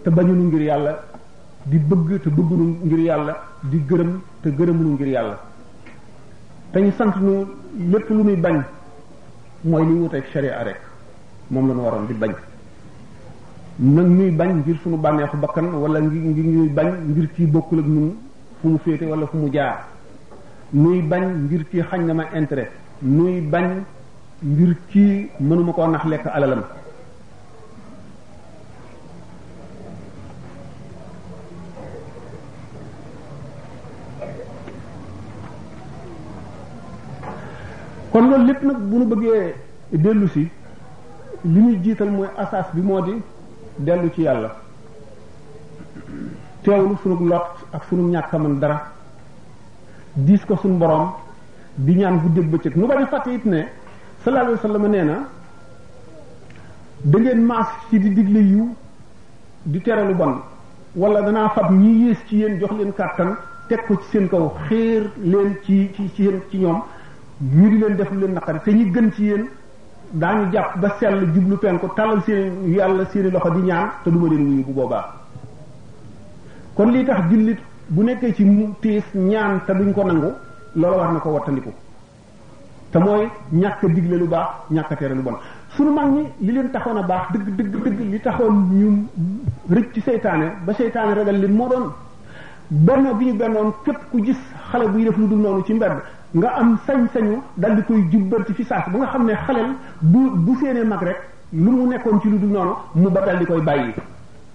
te 0.02 0.10
nu 0.10 0.42
ngir 0.48 0.60
yàlla 0.62 0.98
di 1.66 1.78
bëgg 1.78 2.22
te 2.22 2.30
bëggunu 2.30 2.76
ngir 2.84 2.98
yàlla 2.98 3.34
di 3.62 3.78
gërëm 3.88 4.20
te 4.42 4.48
gërëmunu 4.50 4.92
ngir 4.94 5.06
yàlla 5.08 5.36
dañ 6.72 6.82
ñu 6.84 6.92
sant 6.96 7.14
nu 7.20 7.46
lépp 7.92 8.10
lu 8.10 8.22
muy 8.24 8.36
bañ 8.36 8.64
mooy 9.64 9.84
li 9.86 9.92
wuteeg 9.92 10.24
sharia 10.32 10.62
rek 10.64 10.80
moom 11.50 11.68
la 11.68 11.74
ñu 11.74 11.80
waroon 11.82 12.06
di 12.06 12.14
bañ 12.14 12.32
nag 13.78 14.06
ñuy 14.06 14.30
bañ 14.30 14.48
ngir 14.58 14.76
suñu 14.82 14.96
bànneexu 14.96 15.36
bakkan 15.36 15.66
wala 15.80 16.00
ngir 16.00 16.44
ñuy 16.44 16.68
bañ 16.68 16.88
ngir 17.10 17.28
kii 17.34 17.46
bokkul 17.46 17.78
ak 17.78 17.86
ñun 17.86 18.16
fu 18.60 18.68
mu 18.68 18.78
féete 18.78 19.04
wala 19.06 19.26
fu 19.26 19.36
mu 19.36 19.48
jaar 19.52 19.86
nuy 20.72 21.02
bañ 21.02 21.46
ngir 21.46 21.64
ci 21.70 21.82
xañ 21.82 22.06
na 22.06 22.14
ma 22.14 22.24
intérêt 22.34 22.70
nuy 23.02 23.40
bañ 23.40 23.82
ngir 24.42 24.76
ci 24.88 25.26
mënuma 25.40 25.72
koo 25.72 25.88
nax 25.88 26.04
lekk 26.04 26.26
alalam 26.26 26.62
kon 38.12 38.28
loolu 38.28 38.44
lépp 38.46 38.62
nag 38.62 38.78
bu 38.78 38.98
nu 38.98 39.04
bëggee 39.06 39.54
dellu 39.92 40.26
li 40.36 40.48
ñuy 41.44 41.76
jiital 41.82 42.10
mooy 42.10 42.28
asaas 42.36 42.66
bi 42.72 42.80
moo 42.80 43.00
di 43.00 43.14
dellu 43.78 44.08
ci 44.14 44.22
yàlla 44.22 44.54
teewlu 46.62 46.96
sunu 47.02 47.26
lot 47.28 47.44
ak 47.72 47.82
sunu 47.88 48.08
ñàkk 48.10 48.32
a 48.34 48.38
mën 48.38 48.60
dara 48.60 48.92
diis 50.16 50.44
ko 50.46 50.56
suñ 50.56 50.78
borom 50.78 51.10
di 51.76 51.94
ñaan 51.96 52.18
guddeeg 52.18 52.48
bëccëg 52.50 52.76
nu 52.76 52.86
bari 52.86 53.06
fàtte 53.06 53.28
it 53.30 53.44
ne 53.44 53.66
sallallahu 54.24 54.58
alayhi 54.64 54.88
nee 54.88 55.02
na 55.04 55.28
da 57.02 57.18
ngeen 57.18 57.42
maas 57.44 57.68
ci 57.88 57.98
di 57.98 58.12
digle 58.12 58.38
yu 58.40 58.74
di 59.62 59.80
tere 59.80 60.04
lu 60.04 60.14
bon 60.14 60.42
wala 60.94 61.22
danaa 61.22 61.48
fab 61.50 61.70
ñi 61.70 62.06
yées 62.06 62.18
ci 62.26 62.36
yéen 62.36 62.58
jox 62.58 62.72
leen 62.76 62.92
kàttan 62.92 63.36
teg 63.68 63.86
ko 63.86 63.96
ci 63.98 64.08
seen 64.10 64.28
kaw 64.28 64.52
xéer 64.68 65.10
leen 65.22 65.56
ci 65.64 65.90
ci 65.94 66.10
ci 66.14 66.30
ci 66.50 66.56
ñoom 66.58 66.82
ñu 67.38 67.68
di 67.68 67.78
leen 67.78 67.94
def 67.94 68.10
lu 68.10 68.18
leen 68.20 68.32
naqari 68.32 68.58
te 68.64 68.70
ñi 68.72 68.90
gën 68.90 69.12
ci 69.12 69.22
yéen 69.22 69.46
daañu 70.12 70.50
jàpp 70.50 70.76
ba 70.80 70.96
sell 70.98 71.30
jublu 71.32 71.56
pen 71.56 71.78
ko 71.78 71.86
talal 71.94 72.20
seen 72.24 72.68
yàlla 72.70 73.06
seeni 73.06 73.30
loxo 73.30 73.50
di 73.50 73.60
ñaan 73.60 73.90
te 74.02 74.10
duma 74.10 74.28
leen 74.28 74.44
wuyu 74.44 74.64
bu 74.64 74.72
boobaa 74.72 75.14
kon 76.74 76.90
lii 76.90 77.04
tax 77.04 77.20
jullit 77.30 77.58
bu 77.90 78.02
nekké 78.06 78.32
ci 78.36 78.44
mu 78.44 78.72
tiis 78.80 79.02
ñaan 79.14 79.60
ta 79.66 79.72
duñ 79.74 79.92
ko 79.92 80.02
nangu 80.06 80.32
loolu 80.76 80.96
war 80.96 81.12
nako 81.12 81.28
ko 81.28 81.34
wattandiku 81.34 81.70
te 82.92 82.98
mooy 82.98 83.26
ñàkk 83.52 83.84
digle 83.94 84.16
lu 84.16 84.26
baax 84.28 84.46
ñaka 84.70 84.94
téré 84.96 85.14
lu 85.14 85.22
bon 85.22 85.34
suñu 85.74 85.90
mag 85.92 86.06
ñi 86.12 86.24
li 86.40 86.52
leen 86.52 86.70
taxona 86.70 87.02
baax 87.02 87.32
deug 87.32 87.44
deug 87.56 87.68
deug 87.68 87.86
li 87.98 88.20
taxoon 88.20 88.54
ñu 88.78 89.06
rëcc 89.70 89.92
ci 89.92 90.00
seytaane 90.02 90.52
ba 90.64 90.72
seytaane 90.72 91.14
ragal 91.14 91.36
li 91.40 91.48
mo 91.48 91.66
doon 91.68 91.92
benn 92.68 93.16
bi 93.18 93.24
ñu 93.26 93.34
bennoon 93.36 93.72
képp 93.84 93.98
ku 94.10 94.22
gis 94.24 94.38
xale 94.70 94.88
buy 94.88 95.04
def 95.04 95.16
lu 95.16 95.26
dul 95.26 95.38
noonu 95.40 95.64
ci 95.64 95.72
mbedd 95.74 95.92
nga 96.32 96.48
am 96.54 96.78
sañ-sañu 96.86 97.42
dal 97.56 97.74
di 97.74 97.82
koy 97.82 98.06
jubbanti 98.10 98.52
fi 98.54 98.64
saas 98.64 98.86
bu 98.90 98.98
nga 98.98 99.08
xam 99.08 99.24
ne 99.24 99.34
xaleel 99.34 99.74
bu 99.98 100.30
bu 100.36 100.54
séenee 100.62 100.84
mag 100.84 101.02
rek 101.02 101.18
lu 101.52 101.70
mu 101.72 101.86
nekkoon 101.88 102.20
ci 102.20 102.28
lu 102.30 102.38
dul 102.38 102.50
noonu 102.50 102.72
mu 102.92 103.10
ba 103.10 103.20
dal 103.22 103.38
di 103.38 103.44
koy 103.46 103.60
bàyyi 103.60 103.94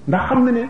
ndax 0.05 0.23
xam 0.27 0.43
na 0.45 0.51
ne 0.51 0.69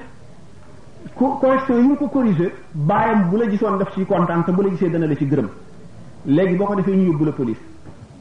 correction 1.13 1.75
yi 1.77 1.88
nga 1.88 1.95
ko 1.95 2.07
corrigé 2.09 2.53
bàyyam 2.74 3.29
bu 3.31 3.38
la 3.38 3.45
gisoon 3.50 3.77
def 3.79 3.91
ciy 3.93 4.05
kontaan 4.05 4.43
te 4.45 4.51
bu 4.51 4.62
la 4.63 4.69
gisee 4.69 4.89
dana 4.91 5.05
la 5.07 5.15
ci 5.15 5.25
gërëm 5.25 5.48
léegi 6.25 6.55
boo 6.55 6.65
ko 6.65 6.75
defee 6.75 6.96
ñu 6.96 7.11
yóbbu 7.11 7.25
la 7.25 7.31
police 7.31 7.59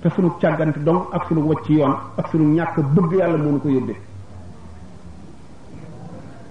te 0.03 0.11
sunu 0.11 0.33
càggante 0.39 0.79
donc 0.85 1.09
ak 1.13 1.27
sunu 1.27 1.41
wacc 1.41 1.65
ci 1.65 1.73
yoon 1.75 1.97
ak 2.17 2.29
sunu 2.29 2.53
ñàkk 2.55 2.79
bëgg 2.79 3.13
yàlla 3.15 3.37
moo 3.39 3.51
ñu 3.53 3.61
ko 3.61 3.69
yóbbee 3.69 3.97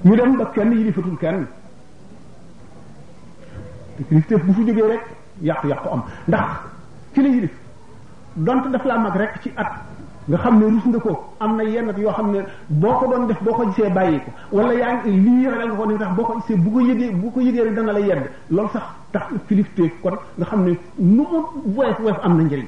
ñu 0.05 0.15
dem 0.15 0.35
ba 0.37 0.45
kenn 0.49 0.71
yilifatul 0.73 1.17
kenn 1.17 1.45
kilifteef 4.07 4.43
bu 4.43 4.53
fu 4.53 4.61
jógee 4.67 4.81
yàq 4.83 4.99
yàqu-yàqu 5.41 5.89
am 5.91 6.03
ndax 6.27 6.45
ki 7.13 7.21
la 7.21 7.27
yilif 7.27 7.51
donte 8.35 8.69
daf 8.69 8.83
laa 8.85 8.97
mag 8.97 9.15
rek 9.15 9.39
ci 9.41 9.51
at 9.55 9.71
nga 10.27 10.37
xam 10.39 10.55
ne 10.59 10.65
rus 10.71 10.85
nga 10.87 10.99
ko 10.99 11.13
am 11.39 11.57
na 11.57 11.63
yenn 11.63 11.91
yoo 11.99 12.11
xam 12.13 12.31
ne 12.31 12.43
boo 12.67 12.93
ko 12.99 13.07
doon 13.07 13.27
def 13.27 13.39
boo 13.43 13.53
ko 13.53 13.71
see 13.75 13.89
bàyyi 13.89 14.19
ko 14.23 14.31
wala 14.53 14.73
yaa 14.73 14.99
ngi 15.03 15.11
lii 15.19 15.47
ragal 15.51 15.67
nga 15.69 15.75
ko 15.79 15.85
ni 15.85 15.97
tax 15.97 16.09
boo 16.15 16.23
ko 16.25 16.33
gisee 16.39 16.55
bu 16.55 16.69
ko 16.71 16.79
yëgee 16.79 17.11
bu 17.11 17.31
ko 17.31 17.39
yëgee 17.41 17.63
rek 17.63 17.73
dana 17.75 17.91
la 17.91 17.99
yedd 17.99 18.23
loolu 18.49 18.69
sax 18.71 18.83
tax 19.11 19.23
kilifte 19.47 19.81
kon 20.01 20.13
nga 20.37 20.45
xam 20.45 20.63
ne 20.63 20.77
nu 20.97 21.23
mu 21.31 21.39
woyof 21.75 21.99
woyof 21.99 22.19
am 22.23 22.37
na 22.37 22.43
njëriñ 22.43 22.65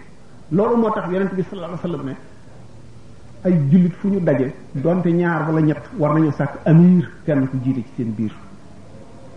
loolu 0.51 0.77
moo 0.81 0.89
tax 0.91 1.05
yonent 1.11 1.33
bi 1.33 1.43
sallallahu 1.49 1.73
alayhi 1.73 1.73
wasallam 1.73 2.05
ne 2.05 2.15
ay 3.45 3.53
jullit 3.71 3.93
fu 3.99 4.07
ñu 4.07 4.19
daje 4.19 4.51
donte 4.73 5.07
ñaar 5.11 5.47
wala 5.47 5.61
ñett 5.61 5.81
war 5.97 6.13
nañu 6.13 6.31
sàkk 6.33 6.51
kenn 7.25 7.47
ku 7.47 7.57
jiite 7.63 7.81
ci 7.85 7.89
seen 7.95 8.11
biir 8.15 8.33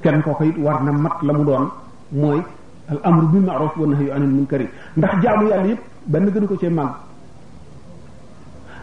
kenn 0.03 0.21
koo 0.23 0.35
it 0.43 0.57
war 0.59 0.83
na 0.83 0.91
mat 0.91 1.15
la 1.23 1.33
mu 1.35 1.45
doon 1.45 1.69
mooy 2.11 2.43
al 2.89 2.99
amru 3.05 3.27
bil 3.29 3.43
ma'ruf 3.43 3.77
wa 3.77 3.87
nahyu 3.87 4.11
anil 4.13 4.29
munkari 4.31 4.67
ndax 4.97 5.23
jaamu 5.23 5.49
yàlla 5.49 5.67
yëpp 5.69 5.81
benn 6.07 6.31
gënu 6.33 6.47
ko 6.47 6.57
cee 6.57 6.69
màgg 6.71 7.07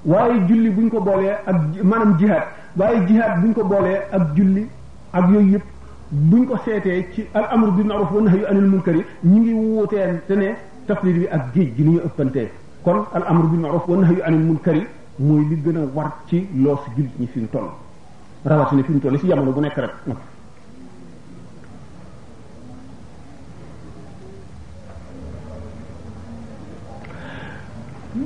waaye 0.05 0.41
julli 0.49 0.71
buñ 0.71 0.89
ko 0.91 1.01
boolee 1.01 1.35
ak 1.47 1.57
maanaam 1.85 2.17
jihaad 2.19 2.43
waaye 2.77 3.07
jihaad 3.07 3.41
buñ 3.41 3.53
ko 3.55 3.65
boolee 3.65 3.97
ak 4.13 4.23
julli 4.37 4.67
ak 5.13 5.31
yooyu 5.31 5.53
yëpp 5.53 5.65
buñ 6.11 6.47
ko 6.47 6.57
seetee 6.65 7.07
ci 7.15 7.23
al 7.35 7.45
amru 7.51 7.71
bil 7.73 7.87
ma'ruf 7.87 8.11
wa 8.13 8.21
nahyu 8.23 8.45
anil 8.51 8.69
munkar 8.71 8.95
yi 8.95 9.05
ñu 9.25 9.41
ngi 9.41 9.53
wuutee 9.55 10.21
te 10.27 10.35
ne 10.35 10.55
tafrit 10.87 11.13
bi 11.15 11.29
ak 11.29 11.55
géej 11.55 11.75
gi 11.77 11.83
ni 11.83 11.91
ñu 11.95 12.01
ëppantee 12.07 12.51
kon 12.83 13.05
al 13.13 13.23
amru 13.29 13.49
bil 13.49 13.61
ma'ruf 13.61 13.87
wa 13.89 13.97
nahyu 13.99 14.23
anil 14.27 14.41
munkar 14.47 14.75
yi 14.77 14.87
mooy 15.19 15.45
li 15.49 15.57
gën 15.63 15.77
a 15.77 15.81
war 15.95 16.13
ci 16.27 16.49
loos 16.57 16.81
jullit 16.97 17.17
ñi 17.21 17.27
fi 17.27 17.39
mu 17.41 17.49
toll 17.51 17.69
rawatina 18.45 18.83
fi 18.83 18.93
mu 18.93 18.99
toll 19.01 19.19
ci 19.19 19.27
jamono 19.27 19.53
bu 19.53 19.61
nekk 19.61 19.77
rek 19.77 19.95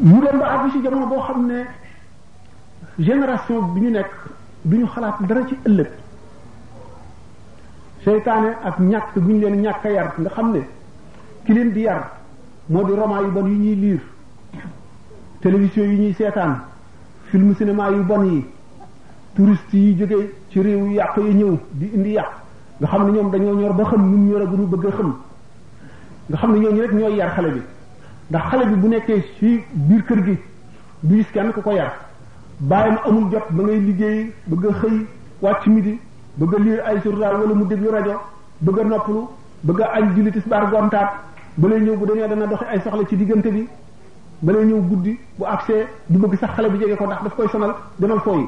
mu 0.00 0.20
dem 0.20 0.38
ba 0.38 0.46
àgg 0.54 0.72
si 0.72 0.80
jamono 0.82 1.06
boo 1.06 1.20
xam 1.26 1.46
ne 1.46 1.64
génération 2.98 3.62
bi 3.74 3.80
ñu 3.80 3.90
nekk 3.90 4.10
du 4.64 4.76
ñu 4.78 4.86
xalaat 4.86 5.14
dara 5.20 5.46
ci 5.46 5.56
ëllëg 5.64 5.88
seytaane 8.04 8.48
ak 8.64 8.78
ñàkk 8.78 9.18
bu 9.18 9.32
ñu 9.32 9.38
leen 9.40 9.60
ñàkk 9.62 9.84
yar 9.84 10.14
nga 10.18 10.30
xam 10.30 10.52
ne 10.52 10.60
ki 11.44 11.52
leen 11.52 11.72
di 11.72 11.80
yar 11.80 12.10
moo 12.68 12.82
di 12.84 12.92
roman 12.94 13.22
yu 13.24 13.30
bon 13.30 13.46
yu 13.46 13.56
ñuy 13.56 13.74
liir 13.76 14.00
télévision 15.40 15.84
yu 15.90 15.96
ñuy 16.00 16.12
seetaan 16.14 16.56
film 17.26 17.54
cinéma 17.54 17.90
yu 17.90 18.02
bon 18.02 18.24
yi 18.24 18.44
touriste 19.34 19.76
yi 19.76 19.96
jóge 19.98 20.32
ci 20.50 20.60
réew 20.60 20.86
yu 20.86 20.92
yàq 20.94 21.16
yi 21.18 21.34
ñëw 21.34 21.58
di 21.72 21.90
indi 21.94 22.10
yàq 22.10 22.30
nga 22.80 22.88
xam 22.88 23.04
ne 23.06 23.12
ñoom 23.12 23.30
dañoo 23.30 23.54
ñor 23.54 23.72
ba 23.74 23.84
xam 23.84 24.00
ñun 24.10 24.28
ñor 24.28 24.42
a 24.42 24.46
gënu 24.50 24.66
bëgg 24.66 24.84
a 24.86 25.04
nga 26.28 26.36
xam 26.38 26.52
ne 26.52 26.58
ñooñu 26.58 26.80
rek 26.80 26.92
ñooy 26.92 27.14
yar 27.16 27.30
xale 27.34 27.50
bi 27.52 27.60
ndax 28.30 28.42
xale 28.50 28.64
bi 28.68 28.76
bu 28.82 28.88
nekkee 28.90 29.20
ci 29.38 29.60
biir 29.74 30.02
kër 30.08 30.24
gi 30.24 30.38
du 31.02 31.16
gis 31.16 31.30
kenn 31.30 31.50
ku 31.52 31.60
ko 31.62 31.70
yar 31.72 31.92
bàyyam 32.60 32.98
amul 33.06 33.30
jot 33.30 33.44
ba 33.50 33.62
ngay 33.64 33.80
liggéey 33.80 34.32
bëgg 34.46 34.64
a 34.66 34.72
xëy 34.80 35.06
wàcc 35.42 35.66
midi 35.66 35.98
bëgg 36.38 36.52
a 36.82 36.88
ay 36.88 37.00
journal 37.04 37.34
wala 37.34 37.54
mu 37.54 37.66
déglu 37.66 37.88
rajo 37.90 38.12
bëgg 38.60 38.78
a 38.78 38.84
noppalu 38.84 39.18
bëgg 39.64 39.80
a 39.82 39.86
añ 39.94 40.14
julli 40.14 40.30
gontaat 40.72 41.08
ba 41.58 41.68
lay 41.68 41.80
ñëw 41.80 41.96
bu 41.96 42.06
demee 42.06 42.28
dana 42.28 42.46
doxi 42.46 42.64
ay 42.64 42.80
soxla 42.80 43.04
ci 43.06 43.16
diggante 43.16 43.50
bi 43.52 43.66
ba 44.40 44.52
ñëw 44.52 44.78
guddi 44.88 45.18
bu 45.38 45.44
agsee 45.44 45.86
du 46.08 46.18
bëgg 46.18 46.38
sax 46.38 46.50
xale 46.54 46.70
bi 46.70 46.78
jege 46.78 46.96
ko 46.96 47.04
ndax 47.06 47.22
daf 47.24 47.34
koy 47.34 47.48
sonal 47.48 47.74
demal 47.98 48.20
fooyi 48.20 48.46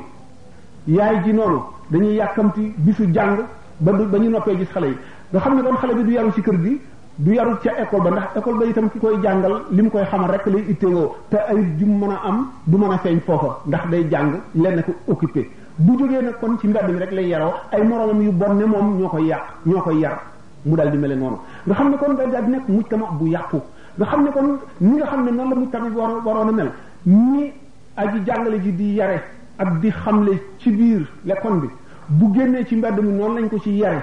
yaay 0.89 1.23
ji 1.23 1.33
noonu 1.35 1.61
dañuy 1.91 2.15
yàkkamti 2.17 2.73
bisu 2.79 3.13
jàng 3.13 3.45
ba 3.81 3.93
ba 3.93 4.19
ñu 4.19 4.31
noppee 4.31 4.57
gis 4.57 4.71
xale 4.73 4.85
yi 4.87 4.97
nga 5.33 5.41
xam 5.41 5.55
ne 5.57 5.63
kon 5.63 5.75
xale 5.77 5.95
bi 5.97 6.03
du 6.05 6.11
yaru 6.13 6.33
ci 6.33 6.41
kër 6.41 6.55
gi 6.65 6.81
du 7.19 7.33
yarut 7.35 7.59
ca 7.63 7.71
école 7.81 8.03
ba 8.03 8.11
ndax 8.11 8.37
école 8.37 8.59
ba 8.59 8.67
itam 8.67 8.91
ki 8.91 8.99
koy 8.99 9.21
jàngal 9.23 9.63
li 9.71 9.83
mu 9.83 9.91
koy 9.91 10.05
xamal 10.05 10.31
rek 10.31 10.47
lay 10.53 10.65
itteewoo 10.69 11.17
te 11.31 11.37
ayib 11.49 11.79
ju 11.79 11.87
mën 11.87 12.11
a 12.13 12.21
am 12.29 12.49
du 12.67 12.77
mën 12.79 12.93
a 12.93 12.99
feeñ 12.99 13.21
foofa 13.25 13.61
ndax 13.67 13.89
day 13.91 14.05
jàng 14.11 14.39
lenn 14.55 14.83
ko 14.83 14.93
occupé 15.09 15.49
bu 15.79 15.97
jógee 15.99 16.21
nag 16.23 16.37
kon 16.41 16.59
ci 16.61 16.69
mbedd 16.69 16.89
mi 16.91 16.99
rek 16.99 17.11
lay 17.13 17.27
yaroo 17.29 17.55
ay 17.73 17.83
moromam 17.85 18.23
yu 18.23 18.33
bon 18.33 18.55
ne 18.55 18.65
moom 18.67 18.99
ñoo 19.01 19.09
ko 19.09 19.19
yàq 19.19 19.41
ñoo 19.65 19.81
koy 19.81 20.01
yar 20.01 20.21
mu 20.67 20.77
daal 20.77 20.91
di 20.91 20.99
mel 20.99 21.17
noonu 21.19 21.39
nga 21.67 21.75
xam 21.75 21.91
ne 21.91 21.97
kon 21.97 22.13
day 22.17 22.31
daal 22.31 22.45
di 22.45 22.51
nekk 22.51 22.69
mujtama 22.69 23.07
bu 23.19 23.27
yàqu 23.29 23.57
nga 23.99 24.07
xam 24.07 24.23
ne 24.23 24.31
kon 24.31 24.59
ni 24.83 24.97
nga 24.97 25.07
xam 25.07 25.25
ne 25.25 25.31
noonu 25.31 25.55
la 25.55 25.57
mujtama 25.57 25.89
bi 25.89 25.97
war 25.97 26.11
waroon 26.25 26.49
a 26.49 26.53
mel 26.53 26.71
ni 27.07 27.53
aji 27.97 28.19
jàngale 28.27 28.61
ji 28.61 28.73
di 28.75 28.93
yare 28.95 29.23
ak 29.59 29.79
di 29.81 29.89
xamle 29.91 30.33
ci 30.59 30.71
biir 30.71 31.07
lekkoon 31.25 31.61
bi 31.61 31.69
bu 32.09 32.31
génnee 32.35 32.67
ci 32.67 32.77
mbedd 32.77 32.99
mi 33.01 33.13
noonu 33.13 33.49
ko 33.49 33.59
ci 33.59 33.71
yare 33.71 34.03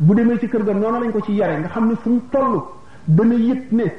bu 0.00 0.14
demee 0.16 0.38
ci 0.40 0.48
kër 0.48 0.62
ga 0.64 0.74
noonu 0.74 1.00
lañ 1.00 1.12
ko 1.12 1.20
ci 1.20 1.32
yare 1.32 1.58
nga 1.58 1.68
xam 1.68 1.88
ne 1.88 1.94
fu 2.00 2.08
mu 2.10 2.20
toll 2.30 2.62
dana 3.04 3.34
yëg 3.34 3.70
ne 3.70 3.94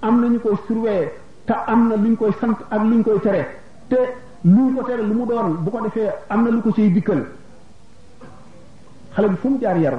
am 0.00 0.20
na 0.20 0.28
ñu 0.28 0.38
koy 0.40 0.56
surveiller 0.66 1.10
te 1.44 1.52
am 1.66 1.88
na 1.88 1.96
luñ 1.96 2.16
koy 2.16 2.32
sant 2.40 2.56
ak 2.68 2.82
luñ 2.82 3.02
koy 3.02 3.20
tere 3.20 3.46
te 3.88 3.96
luñ 4.42 4.74
ko 4.74 4.82
tere 4.84 5.02
lu 5.02 5.14
mu 5.14 5.26
doon 5.26 5.56
bu 5.62 5.70
ko 5.70 5.80
defee 5.82 6.08
am 6.28 6.42
na 6.44 6.50
lu 6.50 6.60
ko 6.60 6.70
ciy 6.72 6.90
dikkal 6.92 7.24
xale 9.14 9.28
bi 9.28 9.36
fu 9.36 9.48
mu 9.48 9.58
jaar 9.60 9.76
yaru 9.76 9.98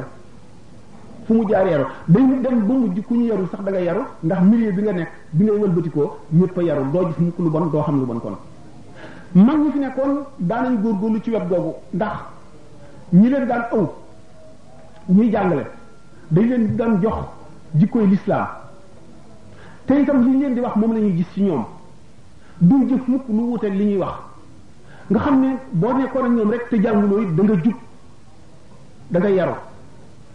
fu 1.26 1.34
mu 1.34 1.46
jaar 1.48 1.68
yaru 1.68 1.84
dañu 2.08 2.42
dem 2.42 2.66
ba 2.66 2.74
mujj 2.74 3.02
ku 3.06 3.14
ñu 3.14 3.26
yaru 3.26 3.48
sax 3.52 3.62
da 3.64 3.70
nga 3.70 3.80
yaru 3.80 4.02
ndax 4.22 4.42
milieu 4.42 4.74
bi 4.74 4.82
nga 4.82 4.92
nekk 4.94 5.12
bi 5.32 5.44
ngay 5.44 5.56
wëlbatikoo 5.58 6.18
ñëpp 6.30 6.58
a 6.58 6.62
yaru 6.64 6.92
doo 6.92 7.08
gis 7.08 7.18
mukk 7.18 7.38
lu 7.40 7.50
bon 7.50 7.66
doo 7.70 7.82
xam 7.82 8.00
lu 8.00 8.06
bon 8.06 8.20
kon 8.20 8.36
mag 9.32 9.60
ñi 9.60 9.72
fi 9.72 9.78
nekkoon 9.80 10.26
góor 10.38 10.78
góorgóorlu 10.82 11.22
ci 11.22 11.30
wet 11.30 11.48
googu 11.48 11.76
ndax 11.92 12.14
ñi 13.10 13.30
leen 13.30 13.46
daan 13.48 13.64
aw 13.72 14.04
ñuy 15.10 15.32
jàngale 15.32 15.64
dañ 16.32 16.50
leen 16.50 16.76
doon 16.78 17.00
jox 17.02 17.14
jikkoy 17.76 18.08
lislaam 18.08 18.48
te 19.86 20.02
itam 20.02 20.24
li 20.24 20.30
ñu 20.32 20.40
leen 20.40 20.54
di 20.56 20.60
wax 20.62 20.76
moom 20.76 20.94
lañuy 20.94 21.16
gis 21.18 21.28
ci 21.34 21.42
ñoom 21.44 21.64
duñ 22.62 22.88
jëf 22.90 23.08
mukk 23.08 23.24
lu 23.30 23.40
wuuteeg 23.48 23.76
li 23.76 23.86
ñuy 23.86 23.98
wax 23.98 24.16
nga 25.10 25.20
xam 25.20 25.42
ne 25.42 25.48
boo 25.74 25.94
nekkoon 25.94 26.26
ak 26.26 26.32
ñoom 26.36 26.50
rek 26.52 26.70
te 26.70 26.76
jànguloo 26.82 27.22
it 27.22 27.36
da 27.38 27.44
nga 27.44 27.56
jub 27.64 27.76
da 29.12 29.20
nga 29.20 29.30
yaru 29.30 29.52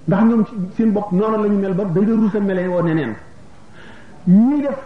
ndax 0.06 0.22
ñoom 0.24 0.44
seen 0.76 0.92
bopp 0.92 1.12
noonu 1.12 1.36
la 1.42 1.48
ñu 1.48 1.58
mel 1.58 1.74
ba 1.74 1.84
da 1.84 2.00
nga 2.00 2.12
rusa 2.14 2.40
mele 2.40 2.66
woo 2.68 2.82
neneen 2.82 3.14
ñuy 4.28 4.60
def 4.62 4.78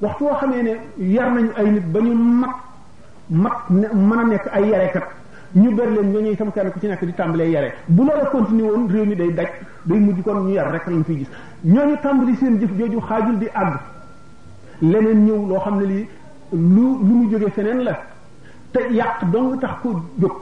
waxtu 0.00 0.22
woo 0.24 0.34
xamee 0.34 0.62
ne 0.62 1.04
yar 1.04 1.32
nañu 1.32 1.50
ay 1.56 1.70
nit 1.70 1.86
ba 1.92 2.00
ñu 2.00 2.12
mag 2.14 2.50
mag 3.28 3.54
mën 3.70 4.18
a 4.20 4.24
nekk 4.24 4.46
ay 4.52 4.68
yarekat 4.68 5.08
ñu 5.54 5.70
ber 5.76 5.86
leen 5.90 6.10
ñooñu 6.12 6.32
itam 6.32 6.50
kenn 6.52 6.70
ku 6.70 6.78
ci 6.80 6.86
nekk 6.86 7.04
di 7.04 7.12
tàmbalee 7.12 7.48
yare 7.50 7.74
bu 7.86 8.04
loolu 8.04 8.26
continué 8.30 8.68
woon 8.70 8.86
réew 8.88 9.04
mi 9.04 9.14
day 9.14 9.32
daj 9.34 9.48
day 9.84 9.98
mujj 9.98 10.22
kon 10.22 10.44
ñu 10.44 10.48
yar 10.52 10.70
rek 10.72 10.86
lañ 10.86 11.04
fiy 11.04 11.16
gis 11.18 11.28
ñooñu 11.64 11.96
tàmbali 12.02 12.34
seen 12.36 12.58
jëf 12.58 12.70
jooju 12.78 13.00
xaajul 13.00 13.38
di 13.38 13.46
àgg 13.52 13.74
leneen 14.80 15.24
ñëw 15.26 15.46
loo 15.48 15.58
xam 15.60 15.78
ne 15.78 15.84
lii 15.84 16.06
lu 16.52 16.82
lu 17.04 17.14
mu 17.18 17.30
jógee 17.30 17.50
feneen 17.50 17.80
la 17.84 18.00
te 18.72 18.80
yàq 18.94 19.30
dong 19.30 19.60
tax 19.60 19.70
ko 19.82 19.94
jóg 20.18 20.32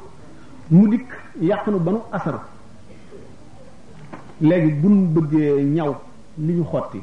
mu 0.70 0.88
dikk 0.88 1.08
yàq 1.40 1.66
nu 1.66 1.78
banu 1.80 1.98
asar 2.12 2.38
léegi 4.40 4.72
buñ 4.80 5.08
bëggee 5.14 5.62
ñaw 5.62 5.92
li 6.38 6.52
ñu 6.54 6.62
xotti 6.64 7.00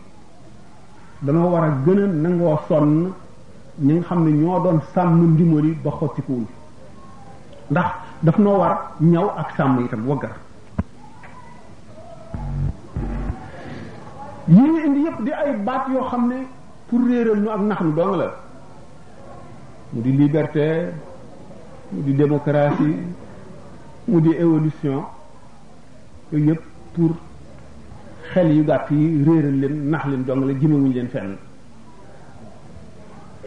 danoo 1.21 1.49
war 1.49 1.63
a 1.65 1.77
gën 1.85 1.99
a 2.03 2.07
nangoo 2.07 2.57
sonn 2.69 3.11
ñi 3.79 3.93
nga 3.95 4.03
xam 4.07 4.23
ne 4.23 4.31
ñoo 4.31 4.59
doon 4.63 4.79
sàmm 4.93 5.33
ndimali 5.33 5.77
ba 5.83 5.91
xottikuwuñ 5.99 6.45
ndax 7.71 7.91
daf 8.23 8.37
noo 8.37 8.57
war 8.59 8.95
ñaw 9.01 9.27
ak 9.41 9.49
sàmm 9.57 9.85
itam 9.85 10.07
waggar 10.07 10.31
yi 14.47 14.61
ñu 14.67 14.77
indi 14.85 14.99
yëpp 15.05 15.19
di 15.25 15.31
ay 15.31 15.51
baat 15.65 15.87
yoo 15.93 16.03
xam 16.09 16.27
ne 16.27 16.35
pour 16.87 16.99
réeral 17.07 17.39
ñu 17.43 17.49
ak 17.49 17.61
nax 17.61 17.81
nu 17.81 17.91
dong 17.95 18.15
la 18.17 18.29
mu 19.93 20.01
di 20.01 20.11
liberté 20.11 20.91
mu 21.91 22.01
di 22.03 22.13
démocratie 22.15 22.95
mu 24.07 24.19
di 24.21 24.29
évolution 24.33 25.03
yooyu 26.31 26.47
yëpp 26.51 26.61
pour 26.93 27.09
xel 28.31 28.47
yu 28.53 28.63
gàtt 28.63 28.89
yi 28.91 29.23
réeral 29.25 29.55
leen 29.61 29.89
nax 29.91 30.05
leen 30.05 30.23
dong 30.25 30.39
la 30.45 30.53
leen 30.53 31.07
fenn 31.09 31.35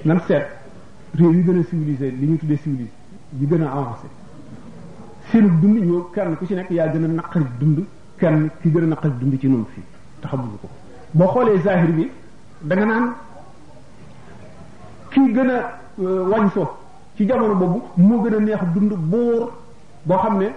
nan 0.05 0.21
seet 0.29 0.45
réew 1.17 1.33
yu 1.33 1.43
gën 1.43 1.59
a 1.61 1.65
civilisé 1.65 2.11
li 2.11 2.27
ñu 2.27 2.37
tuddee 2.39 2.59
civilisé 2.59 2.93
yi 3.39 3.47
gën 3.47 3.63
a 3.63 3.71
avancé 3.71 4.07
seenu 5.31 5.49
dund 5.61 5.85
ñoo 5.85 6.11
kenn 6.13 6.37
ku 6.37 6.47
ci 6.47 6.55
nekk 6.55 6.71
yaa 6.71 6.89
gën 6.89 7.05
a 7.05 7.07
naqari 7.07 7.45
dund 7.59 7.85
kenn 8.19 8.49
ki 8.61 8.71
gën 8.71 8.83
a 8.83 8.87
naqari 8.87 9.13
dund 9.21 9.39
ci 9.39 9.47
noonu 9.49 9.67
fii 9.73 9.83
taxamuñu 10.21 10.59
ko 10.61 10.69
boo 11.13 11.27
xoolee 11.29 11.61
zahir 11.61 11.93
bi 11.95 12.11
danga 12.63 12.85
naan 12.85 13.13
ki 15.11 15.33
gën 15.33 15.49
a 15.51 15.79
euh, 16.01 16.25
wañ 16.27 16.49
ci 17.17 17.27
jamono 17.27 17.55
boobu 17.55 17.83
moo 17.97 18.23
gën 18.25 18.35
a 18.35 18.41
neex 18.41 18.61
dund 18.75 18.93
boor 18.97 19.53
boo 20.03 20.19
xam 20.19 20.39
ne 20.39 20.53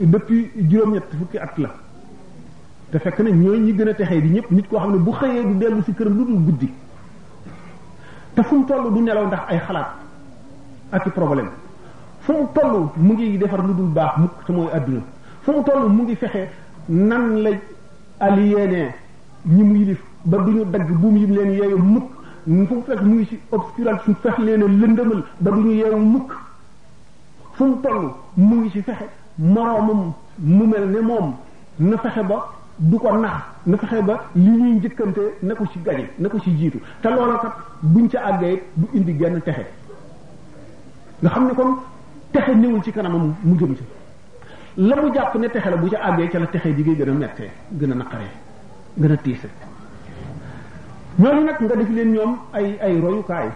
depuis 0.00 0.52
juróom-ñett 0.54 1.06
fukki 1.18 1.38
at 1.38 1.56
la 1.58 1.74
te 2.90 2.98
fekk 2.98 3.20
na 3.20 3.30
ñooy 3.30 3.58
ñi 3.58 3.72
gën 3.72 3.88
a 3.88 3.94
texee 3.94 4.20
bi 4.20 4.28
ñëpp 4.34 4.50
nit 4.50 4.66
koo 4.68 4.78
xam 4.80 4.92
ne 4.92 4.98
bu 4.98 5.12
xëyee 5.12 5.42
du 5.44 5.54
dellu 5.58 5.82
si 5.82 5.94
këram 5.94 6.14
lu 6.16 6.24
dul 6.26 6.44
guddi 6.44 6.70
te 8.34 8.42
fu 8.42 8.56
mu 8.56 8.64
du 8.90 9.00
nelaw 9.00 9.26
ndax 9.28 9.40
ay 9.48 9.58
xalaat 9.60 10.03
ak 10.94 11.10
problème 11.10 11.50
fu 12.20 12.32
mu 12.32 12.46
tollu 12.54 12.82
mu 12.96 13.12
ngi 13.14 13.36
defar 13.36 13.60
lu 13.66 13.74
dul 13.74 13.90
baax 13.98 14.14
mukk 14.22 14.32
te 14.46 14.52
mooy 14.52 14.68
àdduna 14.78 15.00
fu 15.42 15.52
mu 15.52 15.62
tollu 15.64 15.88
mu 15.88 16.02
ngi 16.04 16.14
fexe 16.22 16.42
nan 16.88 17.42
la 17.42 17.50
aliyene 18.28 18.82
ñi 19.54 19.62
mu 19.64 19.74
yilif 19.76 20.00
ba 20.24 20.36
duñu 20.38 20.64
dagg 20.70 20.88
buum 21.00 21.16
yim 21.16 21.30
leen 21.36 21.50
yeyu 21.58 21.76
mukk 21.78 22.04
fu 22.44 22.50
mu 22.52 22.66
fekk 22.86 23.00
mu 23.02 23.14
ngi 23.16 23.24
si 23.26 23.38
obscural 23.50 23.98
su 24.04 24.14
fex 24.22 24.38
leen 24.38 24.62
a 24.62 24.66
lëndëmal 24.66 25.22
ba 25.40 25.50
duñu 25.50 25.72
yeyu 25.80 25.96
mukk 25.96 26.30
fu 27.54 27.64
mu 27.64 27.76
tollu 27.82 28.10
mu 28.36 28.54
ngi 28.60 28.70
ci 28.70 28.82
fexe 28.82 29.08
moroomam 29.38 30.12
mu 30.38 30.64
mel 30.68 30.88
ne 30.90 31.00
mom 31.00 31.34
na 31.80 31.96
fexe 31.98 32.22
ba 32.24 32.38
du 32.78 32.98
ko 32.98 33.16
nax 33.18 33.42
na 33.66 33.76
fexe 33.78 34.00
ba 34.02 34.16
li 34.36 34.48
ñuy 34.50 34.70
njëkkante 34.78 35.36
na 35.42 35.54
ko 35.56 35.64
ci 35.72 35.80
gañe 35.82 36.10
na 36.20 36.28
ko 36.28 36.38
ci 36.40 36.50
jitu 36.56 36.78
ta 37.02 37.10
loola 37.10 37.38
kat 37.38 37.54
buñ 37.82 38.08
ci 38.08 38.16
àggee 38.16 38.62
du 38.74 38.86
indi 38.94 39.16
genn 39.18 39.40
texe 39.42 39.82
nga 41.22 41.30
xam 41.30 41.46
ne 41.46 41.54
kon 41.54 41.76
texe 42.32 42.54
néewul 42.54 42.82
ci 42.82 42.92
kanamam 42.92 43.34
mu 43.40 43.54
jëm 43.56 43.74
ci 43.76 43.82
la 44.76 44.96
mu 44.96 45.10
jàpp 45.14 45.34
ne 45.36 45.48
texe 45.48 45.68
la 45.70 45.76
bu 45.76 45.88
ca 45.88 45.98
àggee 46.08 46.28
ca 46.28 46.38
la 46.38 46.46
texe 46.46 46.66
jigéen 46.74 46.96
gën 46.96 47.08
a 47.08 47.12
mettee 47.12 47.50
gën 47.70 47.90
a 47.90 47.94
naqaree 47.94 48.24
gën 49.00 49.12
a 49.12 49.16
tiise 49.18 49.48
ñooñu 51.18 51.44
nag 51.44 51.56
nga 51.60 51.74
def 51.76 51.88
leen 51.90 52.12
ñoom 52.12 52.36
ay 52.52 52.76
ay 52.80 53.00
royukaay 53.00 53.48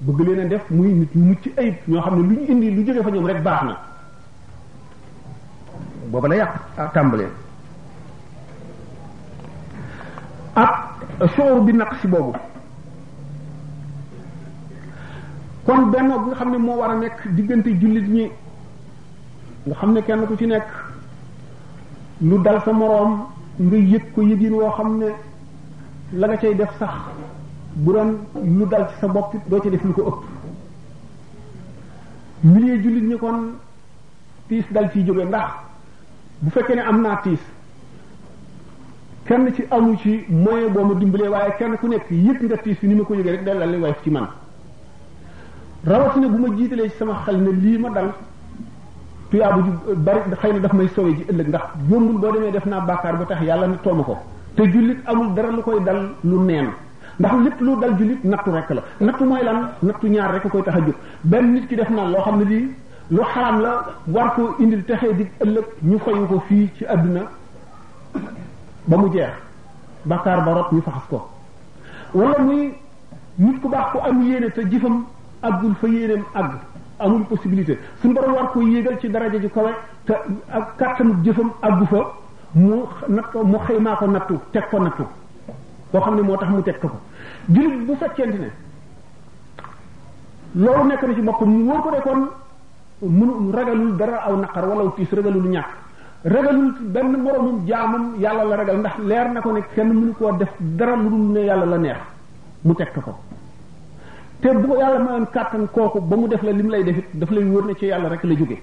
bëgg 0.00 0.20
leen 0.26 0.40
a 0.40 0.44
def 0.48 0.68
muy 0.70 0.92
nit 0.92 1.14
mucc 1.14 1.50
ayib 1.56 1.74
ñoo 1.86 2.00
xam 2.02 2.14
ne 2.16 2.22
lu 2.28 2.34
ñu 2.34 2.44
indi 2.48 2.70
lu 2.74 2.84
jógee 2.84 3.02
fa 3.02 3.10
ñoom 3.10 3.26
rek 3.26 3.42
baax 3.42 3.62
na 3.62 3.78
booba 6.10 6.28
la 6.28 6.34
yàq 6.36 6.54
ah, 6.76 6.90
tàmbalee 6.92 7.30
ak 10.54 10.90
soor 11.36 11.62
bi 11.62 11.72
naq 11.72 11.94
si 12.00 12.06
boobu 12.06 12.34
kon 15.70 15.90
benn 15.92 16.08
bi 16.08 16.26
nga 16.28 16.34
xam 16.36 16.50
ne 16.50 16.56
moo 16.58 16.74
war 16.78 16.90
a 16.90 16.94
nekk 16.96 17.18
diggante 17.36 17.68
jullit 17.80 18.06
ñi 18.16 18.26
nga 19.66 19.74
xam 19.78 19.92
ne 19.92 20.02
kenn 20.02 20.26
ku 20.26 20.34
ci 20.36 20.46
nekk 20.46 20.68
lu 22.22 22.42
dal 22.42 22.58
sa 22.64 22.72
moroom 22.72 23.12
nga 23.56 23.76
yëg 23.76 24.04
ko 24.12 24.20
yëgin 24.22 24.52
woo 24.54 24.70
xam 24.76 24.98
ne 24.98 25.10
la 26.18 26.26
nga 26.26 26.36
cay 26.38 26.54
def 26.56 26.72
sax 26.78 26.94
bu 27.74 27.92
doon 27.92 28.10
lu 28.56 28.64
dal 28.66 28.88
ci 28.88 28.94
sa 29.00 29.06
bopp 29.06 29.32
doo 29.46 29.60
ci 29.62 29.70
def 29.70 29.84
lu 29.84 29.92
ko 29.92 30.02
ëpp 30.10 30.24
milieu 32.52 32.76
jullit 32.82 33.06
ñi 33.10 33.16
kon 33.18 33.52
tiis 34.48 34.64
dal 34.72 34.90
ciy 34.90 35.04
jóge 35.06 35.24
ndax 35.24 35.50
bu 36.40 36.50
fekkee 36.50 36.74
ne 36.74 36.80
am 36.82 37.00
naa 37.00 37.20
tiis 37.22 37.42
kenn 39.24 39.54
ci 39.54 39.62
amu 39.70 39.96
ci 39.98 40.24
moyen 40.28 40.72
boo 40.72 40.84
ma 40.84 40.94
dimbalee 40.98 41.28
waaye 41.28 41.54
kenn 41.58 41.76
ku 41.76 41.86
nekk 41.86 42.10
yëg 42.10 42.42
nga 42.42 42.56
tiis 42.56 42.82
ni 42.82 42.94
ma 42.94 43.04
ko 43.04 43.14
yëgee 43.14 43.30
rek 43.30 43.44
dal 43.44 43.58
dal 43.58 43.70
li 43.70 43.76
way 43.78 43.94
ci 44.02 44.10
man 44.10 44.26
rawatina 45.86 46.28
bu 46.28 46.38
ma 46.38 46.56
jiitalee 46.56 46.88
ci 46.88 46.96
sama 46.98 47.14
xel 47.24 47.36
ne 47.38 47.50
lii 47.52 47.78
ma 47.78 47.88
dal 47.90 48.12
tuyaabu 49.30 49.60
ju 49.62 49.94
bari 49.96 50.20
xëy 50.40 50.52
na 50.52 50.58
daf 50.60 50.72
may 50.72 50.88
sowe 50.88 51.10
ji 51.14 51.24
ëllëg 51.30 51.48
ndax 51.48 51.62
yombul 51.88 52.18
boo 52.20 52.32
demee 52.32 52.50
def 52.50 52.66
naa 52.66 52.80
bàkkaar 52.80 53.16
ba 53.16 53.24
tax 53.24 53.42
yàlla 53.42 53.66
ne 53.66 53.76
tooma 53.82 54.02
ko 54.02 54.18
te 54.56 54.62
jullit 54.64 54.98
amul 55.06 55.32
dara 55.34 55.50
lu 55.50 55.62
koy 55.62 55.82
dal 55.84 56.10
lu 56.22 56.38
neen 56.44 56.68
ndax 57.18 57.32
lépp 57.44 57.60
lu 57.60 57.80
dal 57.80 57.96
jullit 57.96 58.18
nattu 58.24 58.50
rek 58.50 58.68
la 58.70 58.82
nattu 59.00 59.24
mooy 59.24 59.42
lan 59.44 59.68
nattu 59.82 60.06
ñaar 60.10 60.30
rek 60.32 60.48
koy 60.48 60.62
tax 60.62 60.74
a 60.76 60.80
jóg 60.80 60.94
benn 61.22 61.52
nit 61.52 61.66
ki 61.68 61.76
def 61.76 61.88
na 61.90 62.04
loo 62.08 62.20
xam 62.22 62.38
ne 62.40 62.44
lii 62.44 62.74
lu 63.10 63.20
xaram 63.22 63.60
la 63.62 63.82
war 64.08 64.34
koo 64.34 64.54
indil 64.58 64.84
texee 64.84 65.14
di 65.16 65.26
ëllëg 65.42 65.64
ñu 65.82 65.98
fayu 65.98 66.26
ko 66.26 66.40
fii 66.46 66.68
ci 66.76 66.84
àdduna 66.84 67.22
ba 68.84 68.96
mu 68.98 69.08
jeex 69.10 69.30
bàkkaar 70.04 70.44
ba 70.44 70.52
rot 70.52 70.72
ñu 70.72 70.82
faxas 70.82 71.04
ko 71.08 71.26
wala 72.12 72.38
muy 72.40 72.74
nit 73.38 73.60
ku 73.62 73.68
baax 73.70 73.92
ku 73.92 73.98
am 74.06 74.20
yéene 74.26 74.50
àggul 75.48 75.74
fa 75.80 75.86
yéeneem 75.88 76.24
àgg 76.34 76.50
amul 76.98 77.22
possibilité 77.28 77.76
suñu 78.00 78.14
borom 78.14 78.32
war 78.34 78.48
ko 78.52 78.60
yéegal 78.62 78.98
ci 79.00 79.08
daraja 79.08 79.38
ji 79.40 79.48
kawe 79.48 79.70
te 80.04 80.12
ak 80.50 80.76
kàttanu 80.76 81.14
jëfam 81.24 81.50
àggu 81.62 81.86
fa 81.86 82.10
mu 82.52 82.82
natt 83.08 83.34
mu 83.42 83.56
xaymaa 83.58 83.96
ko 83.96 84.06
nattu 84.06 84.38
teg 84.52 84.68
ko 84.70 84.78
nattu 84.80 85.04
boo 85.92 86.00
xam 86.00 86.14
ne 86.14 86.22
moo 86.22 86.36
tax 86.36 86.48
mu 86.50 86.62
teg 86.62 86.78
ko 86.80 86.88
ko 86.88 86.98
jullit 87.48 87.86
bu 87.86 87.96
fekkente 87.96 88.38
ne 88.38 88.50
loolu 90.54 90.84
nekk 90.84 91.02
na 91.02 91.14
ci 91.14 91.20
bopp 91.20 91.40
mu 91.40 91.62
wóor 91.72 91.80
ko 92.02 93.50
ragalul 93.52 93.96
dara 93.96 94.16
aw 94.26 94.36
naqar 94.36 94.66
wala 94.68 94.90
tiis 94.94 95.08
ragalul 95.12 95.48
ñàkk 95.48 95.68
ragalul 96.24 96.74
benn 96.82 97.16
moroomum 97.22 97.66
jaamam 97.66 98.14
yàlla 98.20 98.44
la 98.44 98.56
ragal 98.56 98.76
ndax 98.78 98.98
leer 99.06 99.28
na 99.32 99.40
ko 99.40 99.52
ne 99.52 99.62
kenn 99.74 99.88
mënu 99.88 100.12
koo 100.14 100.32
def 100.36 100.52
dara 100.58 100.96
lu 100.96 101.08
dul 101.08 101.32
ne 101.32 101.40
yàlla 101.44 101.64
la 101.66 101.76
neex 101.78 101.96
mu 102.62 102.74
teg 102.74 102.92
ko 102.92 103.14
te 104.40 104.48
bu 104.68 104.74
yàlla 104.78 104.98
mayoon 104.98 105.26
kàttan 105.32 105.66
kooku 105.70 106.00
ba 106.00 106.16
mu 106.16 106.28
def 106.28 106.42
la 106.42 106.52
lim 106.52 106.68
lay 106.68 106.82
def 106.82 106.96
it 106.98 107.04
daf 107.14 107.30
lay 107.30 107.44
wóor 107.44 107.64
ne 107.66 107.74
ci 107.74 107.86
yàlla 107.86 108.08
rek 108.08 108.24
la 108.24 108.34
jóge 108.34 108.58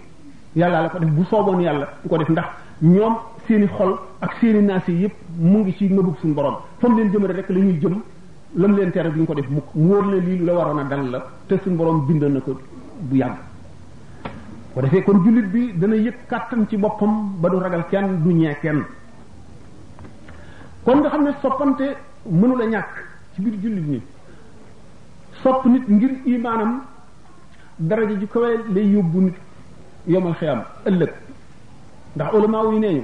yàlla 0.55 0.81
la 0.81 0.89
ko 0.89 0.97
def 0.99 1.09
bu 1.09 1.23
sooboon 1.25 1.59
yàlla 1.61 1.85
du 2.01 2.09
ko 2.09 2.17
def 2.17 2.29
ndax 2.29 2.45
ñoom 2.81 3.15
seeni 3.47 3.67
xol 3.67 3.97
ak 4.19 4.33
seeni 4.41 4.61
naas 4.61 4.87
yi 4.87 4.95
yëpp 5.03 5.13
mu 5.37 5.59
ngi 5.59 5.75
ci 5.77 5.85
nëbug 5.87 6.17
suñu 6.21 6.33
boroom 6.33 6.55
fa 6.79 6.87
leen 6.87 7.11
jëmale 7.11 7.31
rek 7.33 7.49
lañuy 7.49 7.71
ñuy 7.73 7.79
jëm 7.79 7.99
lam 8.55 8.75
leen 8.75 8.91
tere 8.91 9.11
duñ 9.11 9.25
ko 9.25 9.33
def 9.35 9.47
mukk 9.49 9.65
mu 9.75 9.93
lii 10.11 10.45
la 10.45 10.53
waroon 10.53 10.79
a 10.79 10.83
dal 10.83 11.09
la 11.11 11.25
te 11.47 11.55
suñu 11.63 11.75
borom 11.75 12.05
bind 12.07 12.23
na 12.23 12.39
ko 12.39 12.57
bu 12.99 13.15
yàgg. 13.15 13.35
ko 14.73 14.81
defee 14.81 15.03
kon 15.03 15.21
jullit 15.23 15.45
bi 15.49 15.73
dana 15.77 15.95
yëg 15.95 16.15
kàttan 16.27 16.65
ci 16.67 16.77
boppam 16.77 17.35
ba 17.39 17.49
du 17.49 17.57
ragal 17.59 17.85
kenn 17.89 18.21
du 18.23 18.31
ñee 18.33 18.57
kenn 18.61 18.83
kon 20.83 20.95
nga 20.99 21.09
xam 21.09 21.23
ne 21.23 21.31
soppante 21.41 21.83
mënu 22.29 22.57
la 22.57 22.65
ñàkk 22.65 23.05
ci 23.35 23.41
biir 23.41 23.59
jullit 23.61 23.87
ñi. 23.87 24.01
sopp 25.47 25.65
nit 25.65 25.87
ngir 25.89 26.09
imaanam 26.25 26.71
daraja 27.79 28.15
ju 28.21 28.27
kawee 28.33 28.57
lay 28.75 28.85
yóbbu 28.95 29.19
nit 29.25 29.35
yomal 30.07 30.33
xiyam 30.39 30.59
ëllëg 30.89 31.11
ndax 32.15 32.33
ulama 32.33 32.57
yi 32.73 32.79
nee 32.79 32.93
ñu 32.95 33.03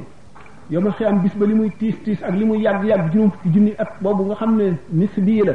yomal 0.72 0.92
xiyam 0.94 1.20
bis 1.24 1.34
ba 1.36 1.46
li 1.46 1.54
muy 1.54 1.70
tiis 1.80 1.96
tiis 2.04 2.18
ak 2.22 2.36
li 2.36 2.44
muy 2.46 2.60
yàgg 2.64 2.84
yàgg 2.86 3.12
juróom 3.14 3.32
fukki 3.32 3.50
junni 3.54 3.74
at 3.78 3.92
boobu 4.02 4.24
nga 4.26 4.36
xam 4.36 4.58
ne 4.58 4.74
nisbi 4.92 5.44
la 5.46 5.54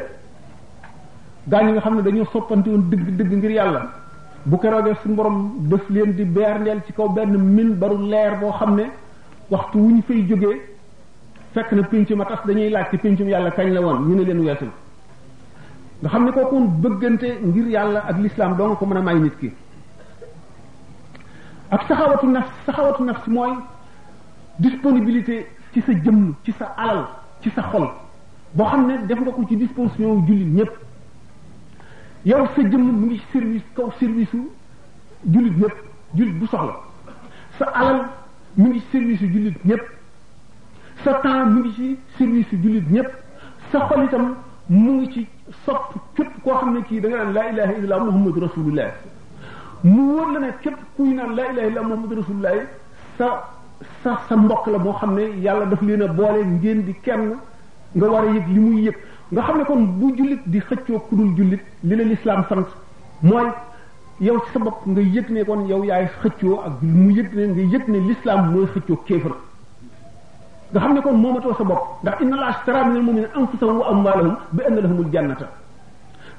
gaañu 1.46 1.70
nga 1.72 1.80
xam 1.80 1.94
ne 1.96 2.02
dañoo 2.02 2.24
soppante 2.32 2.68
woon 2.70 2.88
dëgg 2.90 3.16
dëgg 3.18 3.32
ngir 3.32 3.50
yàlla 3.50 3.80
bu 4.46 4.56
keroogee 4.58 4.94
suñu 5.02 5.14
borom 5.14 5.52
def 5.68 5.88
leen 5.90 6.12
di 6.16 6.24
beerndeel 6.24 6.80
ci 6.86 6.92
kaw 6.94 7.08
benn 7.10 7.36
min 7.54 7.74
baru 7.74 7.96
leer 7.98 8.38
boo 8.40 8.50
xam 8.52 8.74
ne 8.76 8.84
waxtu 9.50 9.78
wu 9.78 9.88
ñu 9.90 10.02
fay 10.06 10.26
jógee 10.26 10.60
fekk 11.52 11.72
na 11.72 11.82
pénc 11.82 12.10
ma 12.12 12.24
tas 12.24 12.40
dañuy 12.46 12.70
laaj 12.70 12.90
ci 12.90 12.96
péncum 12.96 13.28
yàlla 13.28 13.50
kañ 13.50 13.72
la 13.74 13.80
woon 13.80 14.08
ñu 14.08 14.14
ne 14.14 14.22
leen 14.24 14.40
weesul 14.40 14.68
nga 16.02 16.08
xam 16.08 16.24
ne 16.26 16.30
kooku 16.32 16.60
bëggante 16.82 17.26
ngir 17.42 17.66
yàlla 17.68 18.00
ak 18.06 18.16
l'islam 18.18 18.56
doo 18.56 18.74
ko 18.76 18.86
mën 18.86 18.98
a 18.98 19.02
may 19.02 19.18
nit 19.18 19.36
ki 19.40 19.50
ak 21.70 21.82
saxawatu 21.88 22.26
nafs 22.26 22.48
saxawatu 22.66 23.02
nafs 23.04 23.26
mooy 23.26 23.52
disponibilité 24.58 25.48
ci 25.72 25.80
sa 25.80 25.92
jëmm 25.92 26.34
ci 26.44 26.52
sa 26.56 26.66
alal 26.76 27.06
ci 27.42 27.50
sa 27.50 27.62
xol 27.62 27.88
boo 28.52 28.64
xam 28.68 28.86
ne 28.86 29.06
def 29.06 29.18
nga 29.18 29.32
ko 29.32 29.42
ci 29.48 29.56
disposition 29.56 30.22
jullit 30.26 30.54
ñëpp 30.54 30.72
yow 32.26 32.46
sa 32.54 32.62
jëmm 32.62 32.82
mu 32.92 33.06
ngi 33.06 33.18
service 33.32 33.64
kaw 33.74 33.90
service 33.98 34.32
u 34.36 34.48
jullit 35.26 35.56
ñëpp 35.58 35.74
jullit 36.14 36.38
bu 36.38 36.46
soxla 36.46 36.76
sa 37.58 37.64
alal 37.70 38.06
mu 38.56 38.68
ngi 38.68 38.80
service 38.92 39.20
u 39.24 39.32
jullit 39.32 39.64
ñëpp 39.66 39.82
sa 41.02 41.14
temps 41.14 41.44
mu 41.46 41.60
ngi 41.64 41.72
ci 41.74 41.98
service 42.18 42.52
u 42.52 42.56
jullit 42.62 42.88
ñëpp 42.90 43.08
sa 43.72 43.80
xol 43.88 44.04
itam 44.04 44.34
mu 44.68 44.92
ngi 45.00 45.12
ci 45.12 45.26
sopp 45.64 45.94
képp 46.14 46.42
koo 46.42 46.52
xam 46.54 46.72
ne 46.74 46.82
kii 46.82 47.00
da 47.00 47.08
nga 47.08 47.16
naan 47.18 47.32
laa 47.34 47.48
ilaha 47.52 47.72
illa 47.76 47.98
muhammadu 48.00 48.40
rasulullah 48.40 48.90
mu 49.82 50.02
wóor 50.12 50.32
la 50.32 50.38
ne 50.40 50.52
képp 50.60 50.76
kuy 50.96 51.14
naan 51.14 51.34
laa 51.36 51.50
ilaha 51.52 51.68
illa 51.68 51.82
muhammadu 51.82 52.14
rasulullah 52.16 52.56
sa 53.16 53.48
sa 54.02 54.12
sa 54.28 54.36
mbokk 54.36 54.66
la 54.66 54.78
boo 54.78 54.92
xam 54.92 55.14
ne 55.16 55.24
yàlla 55.40 55.64
daf 55.70 55.80
leen 55.82 56.02
a 56.02 56.08
boole 56.08 56.44
ngeen 56.44 56.84
di 56.86 56.94
kenn 57.02 57.38
nga 57.96 58.06
war 58.10 58.24
a 58.24 58.26
yëg 58.34 58.46
li 58.48 58.58
muy 58.60 58.82
yëg 58.84 58.96
nga 59.30 59.42
xam 59.42 59.56
ne 59.58 59.64
kon 59.64 59.78
bu 60.00 60.14
jullit 60.16 60.42
di 60.44 60.58
xëccoo 60.60 61.00
kudul 61.08 61.34
jullit 61.36 61.60
li 61.84 61.96
la 61.96 62.04
lislaam 62.04 62.44
sant 62.50 62.66
mooy 63.22 63.48
yow 64.20 64.38
ci 64.44 64.50
sa 64.52 64.58
bopp 64.58 64.84
nga 64.86 65.00
yëg 65.00 65.30
ne 65.30 65.44
kon 65.44 65.66
yow 65.68 65.82
yaay 65.84 66.06
xëccoo 66.22 66.60
ak 66.66 66.82
mu 66.82 67.10
yëg 67.10 67.34
ne 67.34 67.46
nga 67.46 67.60
yëg 67.62 67.88
ne 67.88 67.98
lislaam 68.08 68.52
mooy 68.52 68.66
xëccoo 68.66 69.00
kéefar 69.06 69.32
nga 70.72 70.80
xam 70.80 70.92
ne 70.94 71.00
kon 71.00 71.14
moomatoo 71.16 71.54
sa 71.56 71.64
bopp 71.64 71.82
ndax 72.02 72.14
inna 72.20 72.36
laa 72.36 72.48
ashtara 72.52 72.84
minal 72.84 73.02
mu'minina 73.02 73.28
anfusahum 73.36 73.78
wa 73.80 73.86
amwaalahum 73.90 74.36
bi 74.52 74.62
anna 74.68 74.80
lahumul 74.82 75.10
jannata 75.12 75.46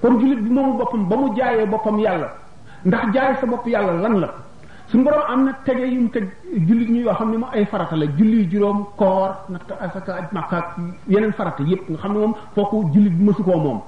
kon 0.01 0.19
jullit 0.19 0.35
bi 0.39 0.49
moomu 0.51 0.77
boppam 0.77 1.03
ba 1.09 1.15
mu 1.15 1.33
jaayee 1.35 1.65
boppam 1.65 1.99
yàlla 1.99 2.29
ndax 2.85 3.13
jaay 3.13 3.35
sa 3.41 3.45
bopp 3.47 3.65
yàlla 3.67 3.93
lan 4.05 4.19
la 4.21 4.27
su 4.87 4.97
borom 4.99 5.21
am 5.27 5.45
na 5.45 5.53
tege 5.65 5.81
yu 5.91 6.01
mu 6.01 6.09
teg 6.09 6.29
jullit 6.67 6.89
ñi 6.89 6.99
yoo 7.01 7.13
xam 7.13 7.31
ne 7.31 7.37
moom 7.37 7.49
ay 7.53 7.65
farata 7.65 7.95
la 7.95 8.05
julli 8.05 8.47
juróom 8.51 8.85
koor 8.97 9.31
natt 9.49 9.71
asaka 9.81 10.13
aj 10.13 10.25
makka 10.31 10.75
yeneen 11.07 11.31
farata 11.33 11.63
yépp 11.63 11.89
xam 12.01 12.13
ne 12.13 12.19
moom 12.19 12.35
fooku 12.53 12.89
jullit 12.93 13.13
bi 13.17 13.23
mësu 13.29 13.43
koo 13.43 13.57
moom 13.57 13.81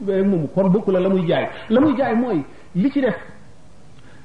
ba 0.00 0.12
mu 0.22 0.28
moomu 0.30 0.48
kon 0.54 0.68
bokk 0.70 0.88
la 0.88 1.00
la 1.00 1.08
muy 1.08 1.24
jaay 1.26 1.46
la 1.70 1.80
muy 1.80 1.96
jaay 1.96 2.14
mooy 2.14 2.44
li 2.74 2.90
ci 2.90 3.00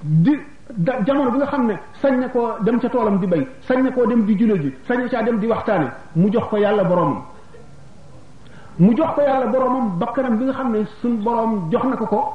def 0.02 0.50
da 0.78 1.00
jamono 1.08 1.32
bi 1.32 1.38
nga 1.38 1.46
xam 1.46 1.66
ne 1.66 1.80
sañ 2.02 2.20
na 2.20 2.28
koo 2.30 2.56
dem 2.62 2.80
ca 2.80 2.90
toolam 2.90 3.20
di 3.20 3.28
bay 3.28 3.48
sañ 3.68 3.84
na 3.84 3.92
koo 3.92 4.06
dem 4.06 4.24
di 4.26 4.36
julo 4.36 4.56
ji 4.58 4.74
sañ 4.88 5.02
na 5.02 5.08
caa 5.08 5.24
dem 5.24 5.40
di 5.40 5.48
waxtaane 5.48 5.92
mu 6.14 6.30
jox 6.30 6.48
ko 6.48 6.58
yàlla 6.58 6.84
boromam 6.84 7.24
mu 8.78 8.94
jox 8.94 9.14
ko 9.14 9.22
yàlla 9.22 9.46
boromam 9.48 9.98
bakkanam 10.00 10.38
bi 10.38 10.44
nga 10.46 10.54
xam 10.54 10.72
ne 10.72 10.84
suñ 11.02 11.18
boroom 11.24 11.70
jox 11.70 11.84
na 11.86 11.96
ko 11.96 12.06
ko 12.06 12.34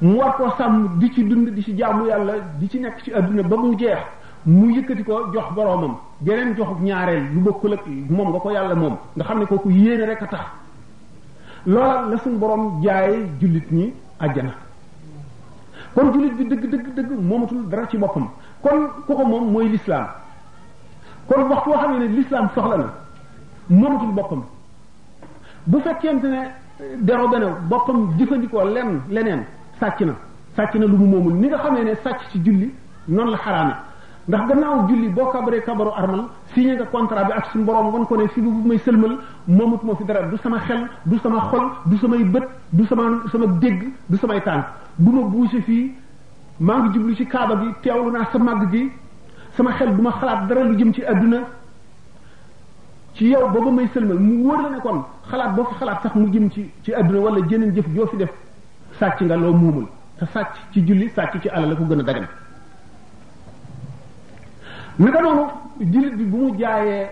mu 0.00 0.14
war 0.16 0.32
koo 0.36 0.50
sàmm 0.56 0.98
di 0.98 1.12
ci 1.12 1.26
dund 1.26 1.48
di 1.48 1.62
ci 1.62 1.74
jaamu 1.74 2.06
yàlla 2.06 2.34
di 2.58 2.68
ci 2.68 2.78
nekk 2.78 3.02
ci 3.02 3.12
adduna 3.12 3.42
ba 3.42 3.56
mu 3.56 3.74
jeex 3.74 3.98
mu 4.42 4.68
yëkkati 4.70 5.02
ko 5.04 5.28
jox 5.32 5.52
boroomam 5.54 5.98
geneen 6.18 6.54
joxuk 6.54 6.78
ñaareel 6.80 7.24
lu 7.34 7.40
bokkul 7.40 7.72
ak 7.74 7.86
moom 8.08 8.28
nga 8.28 8.38
ko 8.38 8.50
yàlla 8.50 8.74
moom 8.74 8.96
nga 9.16 9.24
xam 9.24 9.38
ne 9.38 9.46
kooku 9.46 9.70
yéene 9.70 10.06
rek 10.06 10.22
a 10.22 10.26
tax 10.26 10.40
loola 11.64 12.00
la 12.08 12.16
suñ 12.16 12.38
borom 12.38 12.80
jaay 12.82 13.28
jullit 13.40 13.70
ñi 13.70 13.92
àjjana 14.20 14.67
kon 15.94 16.12
jullit 16.12 16.36
bi 16.38 16.44
dëgg 16.48 16.68
dëgg 16.70 16.86
dëgg 16.94 17.10
moomatul 17.20 17.68
dara 17.68 17.86
ci 17.88 17.98
boppam 17.98 18.28
kon 18.60 18.88
ku 19.06 19.14
ko 19.14 19.24
moom 19.24 19.50
mooy 19.52 19.68
l'islam 19.68 20.06
kon 21.28 21.48
waxtu 21.48 21.70
boo 21.70 21.78
xam 21.78 21.98
ne 21.98 22.06
l'islam 22.06 22.48
soxla 22.54 22.76
na 22.76 22.90
moomatul 23.68 24.12
boppam 24.14 24.42
bu 25.66 25.80
fekkente 25.80 26.24
ne 26.28 26.40
eh, 26.80 26.84
dérobé 27.00 27.38
na 27.38 27.48
boppam 27.70 28.10
jëfandikoo 28.18 28.64
lenn 28.68 29.00
leneen 29.08 29.44
sàcc 29.78 30.00
na 30.00 30.14
sàcc 30.56 30.74
na 30.74 30.86
lu 30.86 30.96
mu 30.98 31.06
moomul 31.06 31.32
ni 31.34 31.48
nga 31.48 31.58
xam 31.58 31.74
ne 31.74 31.82
ne 31.84 31.94
sàcc 32.02 32.20
ci 32.32 32.38
julli 32.44 32.72
noonu 33.08 33.30
la 33.30 33.38
xaraame 33.38 33.74
ndax 34.28 34.46
gannaaw 34.48 34.88
julli 34.88 35.08
boo 35.08 35.26
kabaree 35.32 35.60
kabaru 35.64 35.90
armal 35.96 36.24
signé 36.54 36.74
nga 36.74 36.84
contrat 36.86 37.24
bi 37.26 37.32
ak 37.32 37.46
suñu 37.50 37.64
borom 37.64 37.92
wan 37.94 38.04
ko 38.04 38.16
ne 38.18 38.28
fi 38.28 38.40
bu 38.42 38.50
may 38.50 38.78
sëlmal 38.78 39.16
moomut 39.46 39.82
moo 39.82 39.94
fi 39.96 40.04
dara 40.04 40.26
du 40.28 40.36
sama 40.42 40.58
xel 40.66 40.86
du 41.06 41.18
sama 41.20 41.40
xol 41.50 41.62
du 41.86 41.96
samay 41.96 42.24
bët 42.24 42.44
du 42.72 42.84
sama 42.86 43.04
sama 43.32 43.46
dégg 43.58 43.86
du 44.10 44.16
samay 44.18 44.40
tànk 44.42 44.66
du 44.98 45.12
ma 45.12 45.22
bougé 45.22 45.92
maa 46.60 46.80
ngi 46.82 46.92
jublu 46.92 47.16
ci 47.16 47.24
kaaba 47.26 47.56
bi 47.56 47.68
teewlu 47.82 48.10
naa 48.10 48.26
sa 48.30 48.38
màgg 48.38 48.70
gi 48.70 48.90
sama 49.56 49.72
xel 49.72 49.96
du 49.96 50.02
ma 50.02 50.12
xalaat 50.20 50.46
dara 50.46 50.64
lu 50.64 50.76
jëm 50.78 50.92
ci 50.92 51.00
àdduna 51.02 51.38
ci 53.14 53.28
yow 53.28 53.48
ba 53.48 53.60
ba 53.60 53.70
may 53.70 53.88
sëlmal 53.94 54.18
mu 54.18 54.42
wóor 54.44 54.62
la 54.62 54.68
ne 54.76 54.80
kon 54.80 55.04
xalaat 55.30 55.54
boo 55.54 55.64
fi 55.64 55.74
xalaat 55.76 56.02
sax 56.02 56.14
mu 56.14 56.28
jëm 56.30 56.50
ci 56.50 56.70
ci 56.82 56.92
adduna 56.92 57.20
wala 57.20 57.46
jeneen 57.48 57.72
jëf 57.74 57.86
joo 57.96 58.06
fi 58.08 58.16
def 58.18 58.28
sàcc 58.98 59.22
nga 59.22 59.36
loo 59.36 59.54
muumul 59.56 59.86
te 60.18 60.26
sàcc 60.26 60.52
ci 60.72 60.84
julli 60.86 61.08
sàcc 61.08 61.40
ci 61.40 61.48
alal 61.48 61.68
la 61.70 61.76
ko 61.76 61.84
gën 61.84 62.00
a 62.00 62.02
dagan 62.02 62.26
naka 64.98 65.20
noonu 65.22 65.44
jullit 65.92 66.14
bi 66.18 66.24
bu 66.32 66.36
mu 66.36 66.56
jaayee 66.60 67.06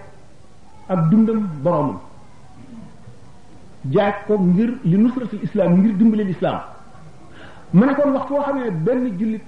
ab 0.88 1.11
dundam 1.11 1.40
boroomam 1.64 1.99
jaay 3.92 4.12
ko 4.27 4.35
ngir 4.38 4.70
li 4.85 4.99
nusratul 4.99 5.42
islam 5.42 5.77
ngir 5.81 5.92
dimbali 5.99 6.25
lislaam 6.25 6.61
mu 7.75 7.85
ne 7.87 7.94
kon 7.94 8.11
wax 8.14 8.27
foo 8.29 8.40
xam 8.42 8.57
benn 8.87 9.16
jullit 9.18 9.42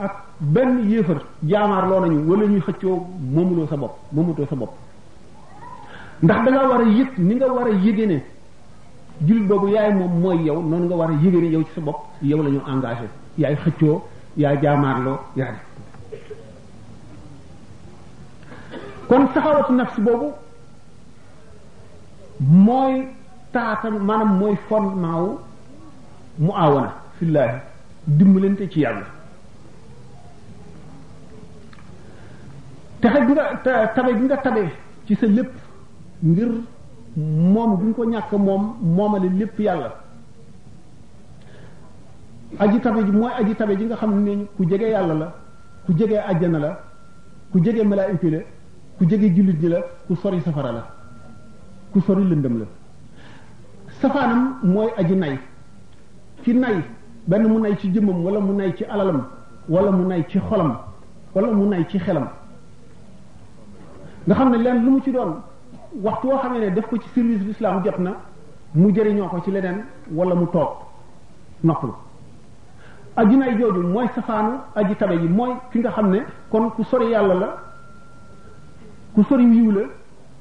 ak 0.00 0.12
benn 0.40 0.90
yéefar 0.90 1.18
jaamaarloo 1.50 2.00
nañu 2.04 2.18
wala 2.30 2.46
ñuy 2.48 2.60
xëccoo 2.66 2.96
moomuloo 3.34 3.68
sa 3.68 3.76
bopp 3.76 3.94
moomatoo 4.12 4.46
sa 4.50 4.56
bopp 4.56 4.72
ndax 6.22 6.44
da 6.44 6.68
war 6.70 6.80
a 6.80 6.84
yëg 6.98 7.10
ni 7.18 7.34
nga 7.36 7.46
war 7.52 7.66
a 7.68 7.72
yëgee 7.84 8.06
ne 8.06 8.18
jullit 9.26 9.46
boobu 9.46 9.68
yaay 9.68 9.92
moom 9.94 10.18
mooy 10.22 10.38
yow 10.46 10.60
noonu 10.68 10.84
nga 10.86 10.96
war 10.96 11.10
a 11.10 11.14
yëgee 11.22 11.40
ne 11.42 11.48
yow 11.54 11.62
ci 11.62 11.72
sa 11.76 11.80
bopp 11.80 11.98
yow 12.22 12.42
la 12.42 12.50
ñu 12.50 12.60
engagé 12.66 13.06
yaay 13.38 13.54
xëccoo 13.56 14.02
yaay 14.36 14.58
jaamaarloo 14.62 15.18
yaay 15.36 15.54
kon 19.08 19.28
saxawatu 19.34 19.72
nafs 19.74 19.96
boobu 20.06 20.28
mooy 22.40 22.94
taatam 23.52 23.98
maanaam 24.08 24.30
mooy 24.40 24.54
fondement 24.68 25.16
wu 25.24 25.30
mu 26.44 26.52
aawana 26.62 26.90
fillaahi 27.18 27.58
dimbalante 28.18 28.64
ci 28.72 28.80
yàlla 28.80 29.06
texe 33.00 33.20
gi 33.26 33.32
nga 33.34 33.46
tabe 33.94 34.12
gi 34.18 34.24
nga 34.26 34.36
tabe 34.44 34.62
ci 35.06 35.14
sa 35.20 35.26
lépp 35.26 35.52
ngir 36.30 36.50
moom 37.54 37.70
gi 37.80 37.84
nga 37.88 37.94
ko 37.96 38.02
ñàkk 38.12 38.32
moom 38.46 38.62
moomale 38.96 39.28
lépp 39.40 39.58
yàlla 39.60 39.88
aji 42.58 42.80
tabe 42.80 43.00
ji 43.06 43.10
mooy 43.20 43.32
aji 43.40 43.54
tabe 43.54 43.74
ji 43.78 43.84
nga 43.86 43.96
xam 44.00 44.12
ne 44.24 44.32
ku 44.56 44.64
jege 44.70 44.86
yàlla 44.94 45.14
la 45.22 45.28
ku 45.84 45.92
jege 45.98 46.16
àjjana 46.30 46.58
la 46.64 46.70
ku 47.52 47.60
jege 47.64 47.82
malaayika 47.84 48.28
la 48.36 48.53
ku 48.98 49.04
jege 49.08 49.28
jullit 49.34 49.60
ñi 49.62 49.68
la 49.68 49.80
ku 50.06 50.14
sori 50.16 50.40
safara 50.40 50.72
la 50.72 50.86
ku 51.92 52.00
sori 52.00 52.22
lëndam 52.24 52.58
la 52.58 52.64
safaanam 54.00 54.56
mooy 54.62 54.88
aji 54.96 55.14
nay 55.16 55.38
ci 56.44 56.52
nay 56.54 56.80
benn 57.26 57.46
mu 57.48 57.58
nay 57.60 57.76
ci 57.76 57.88
jëmmam 57.92 58.24
wala 58.24 58.38
mu 58.40 58.52
nay 58.52 58.74
ci 58.76 58.84
alalam 58.84 59.26
wala 59.68 59.90
mu 59.90 60.06
nay 60.06 60.24
ci 60.28 60.38
xolam 60.38 60.76
walla 61.34 61.52
mu 61.52 61.66
nay 61.66 61.84
ci 61.88 61.98
xelam 61.98 62.28
nga 64.28 64.34
xam 64.34 64.50
ne 64.50 64.56
leen 64.58 64.84
lu 64.84 64.90
mu 64.90 65.00
ci 65.02 65.10
doon 65.10 65.40
waxtu 66.02 66.26
woo 66.28 66.38
xamee 66.38 66.60
ne 66.60 66.72
def 66.74 66.86
ko 66.86 66.96
ci 66.98 67.08
service 67.08 67.40
bi 67.42 67.52
jot 67.58 67.98
na 67.98 68.12
mu 68.74 68.90
jëriñoo 68.92 69.26
ko 69.28 69.40
ci 69.42 69.50
leneen 69.50 69.84
wala 70.12 70.34
mu 70.36 70.46
toog 70.52 70.70
noppalu 71.64 71.94
aji 73.16 73.36
nay 73.36 73.56
jooju 73.58 73.82
mooy 73.88 74.06
safaanu 74.14 74.60
aji 74.76 74.94
tabe 74.94 75.14
yi 75.20 75.28
mooy 75.28 75.54
ki 75.72 75.78
nga 75.80 75.90
xam 75.90 76.10
ne 76.10 76.20
kon 76.48 76.70
ku 76.70 76.84
sori 76.84 77.08
yàlla 77.10 77.34
la 77.34 77.58
ku 79.14 79.22
sori 79.22 79.44
yiw 79.46 79.70
la 79.70 79.82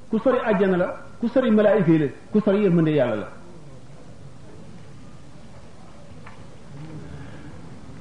ku 0.09 0.17
sori 0.19 0.37
àjjana 0.49 0.77
la 0.77 0.87
ku 1.19 1.27
sori 1.27 1.51
malaayika 1.51 1.97
la 1.97 2.07
ku 2.31 2.39
sori 2.43 2.63
yërmande 2.63 2.89
yàlla 2.91 3.15
la 3.15 3.29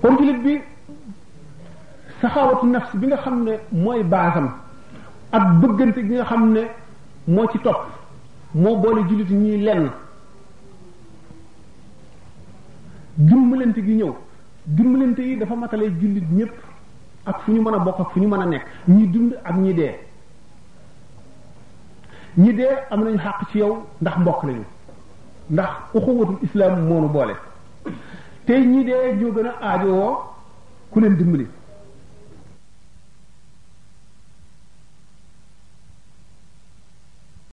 kon 0.01 0.17
jullit 0.17 0.41
bi 0.45 0.55
saxaawatu 2.21 2.67
nafs 2.67 2.95
bi 2.97 3.07
nga 3.07 3.17
xam 3.19 3.43
ne 3.45 3.57
mooy 3.71 4.03
baasam 4.03 4.49
ak 5.31 5.45
bëggante 5.61 6.01
gi 6.07 6.15
nga 6.15 6.25
xam 6.25 6.53
ne 6.53 6.61
moo 7.29 7.47
ci 7.53 7.59
topp 7.59 7.83
moo 8.55 8.77
boole 8.77 9.05
jullit 9.09 9.31
ñuy 9.31 9.59
lenn 9.61 9.91
jumbalante 13.19 13.85
gi 13.85 13.95
ñëw 13.95 14.15
jumbalante 14.69 15.19
yi 15.23 15.37
dafa 15.37 15.55
matale 15.55 15.93
jullit 16.01 16.25
ñëpp 16.33 16.53
ak 17.27 17.41
fu 17.43 17.51
ñu 17.53 17.61
mën 17.61 17.75
a 17.75 17.79
bokk 17.79 18.01
ak 18.01 18.11
fu 18.11 18.21
ñu 18.21 18.29
mën 18.29 18.41
a 18.41 18.45
nekk 18.47 18.67
ñi 18.89 19.07
dund 19.11 19.39
ak 19.45 19.57
ñi 19.57 19.75
dee 19.75 20.11
ñi 22.37 22.53
dee 22.57 22.69
am 22.91 23.01
nañu 23.05 23.19
xàq 23.25 23.39
ci 23.51 23.59
yow 23.59 23.73
ndax 24.01 24.15
mbokk 24.21 24.41
lañu 24.47 24.65
ndax 25.53 25.71
uxuwatul 25.97 26.39
islaam 26.45 26.75
moonu 26.89 27.09
boole 27.15 27.35
tey 28.47 28.63
ñi 28.73 28.85
dee 28.85 29.15
ñoo 29.19 29.33
gën 29.35 29.47
a 29.49 29.53
aajowoo 29.65 30.15
ku 30.91 31.01
leen 31.01 31.17
dimbali 31.19 31.62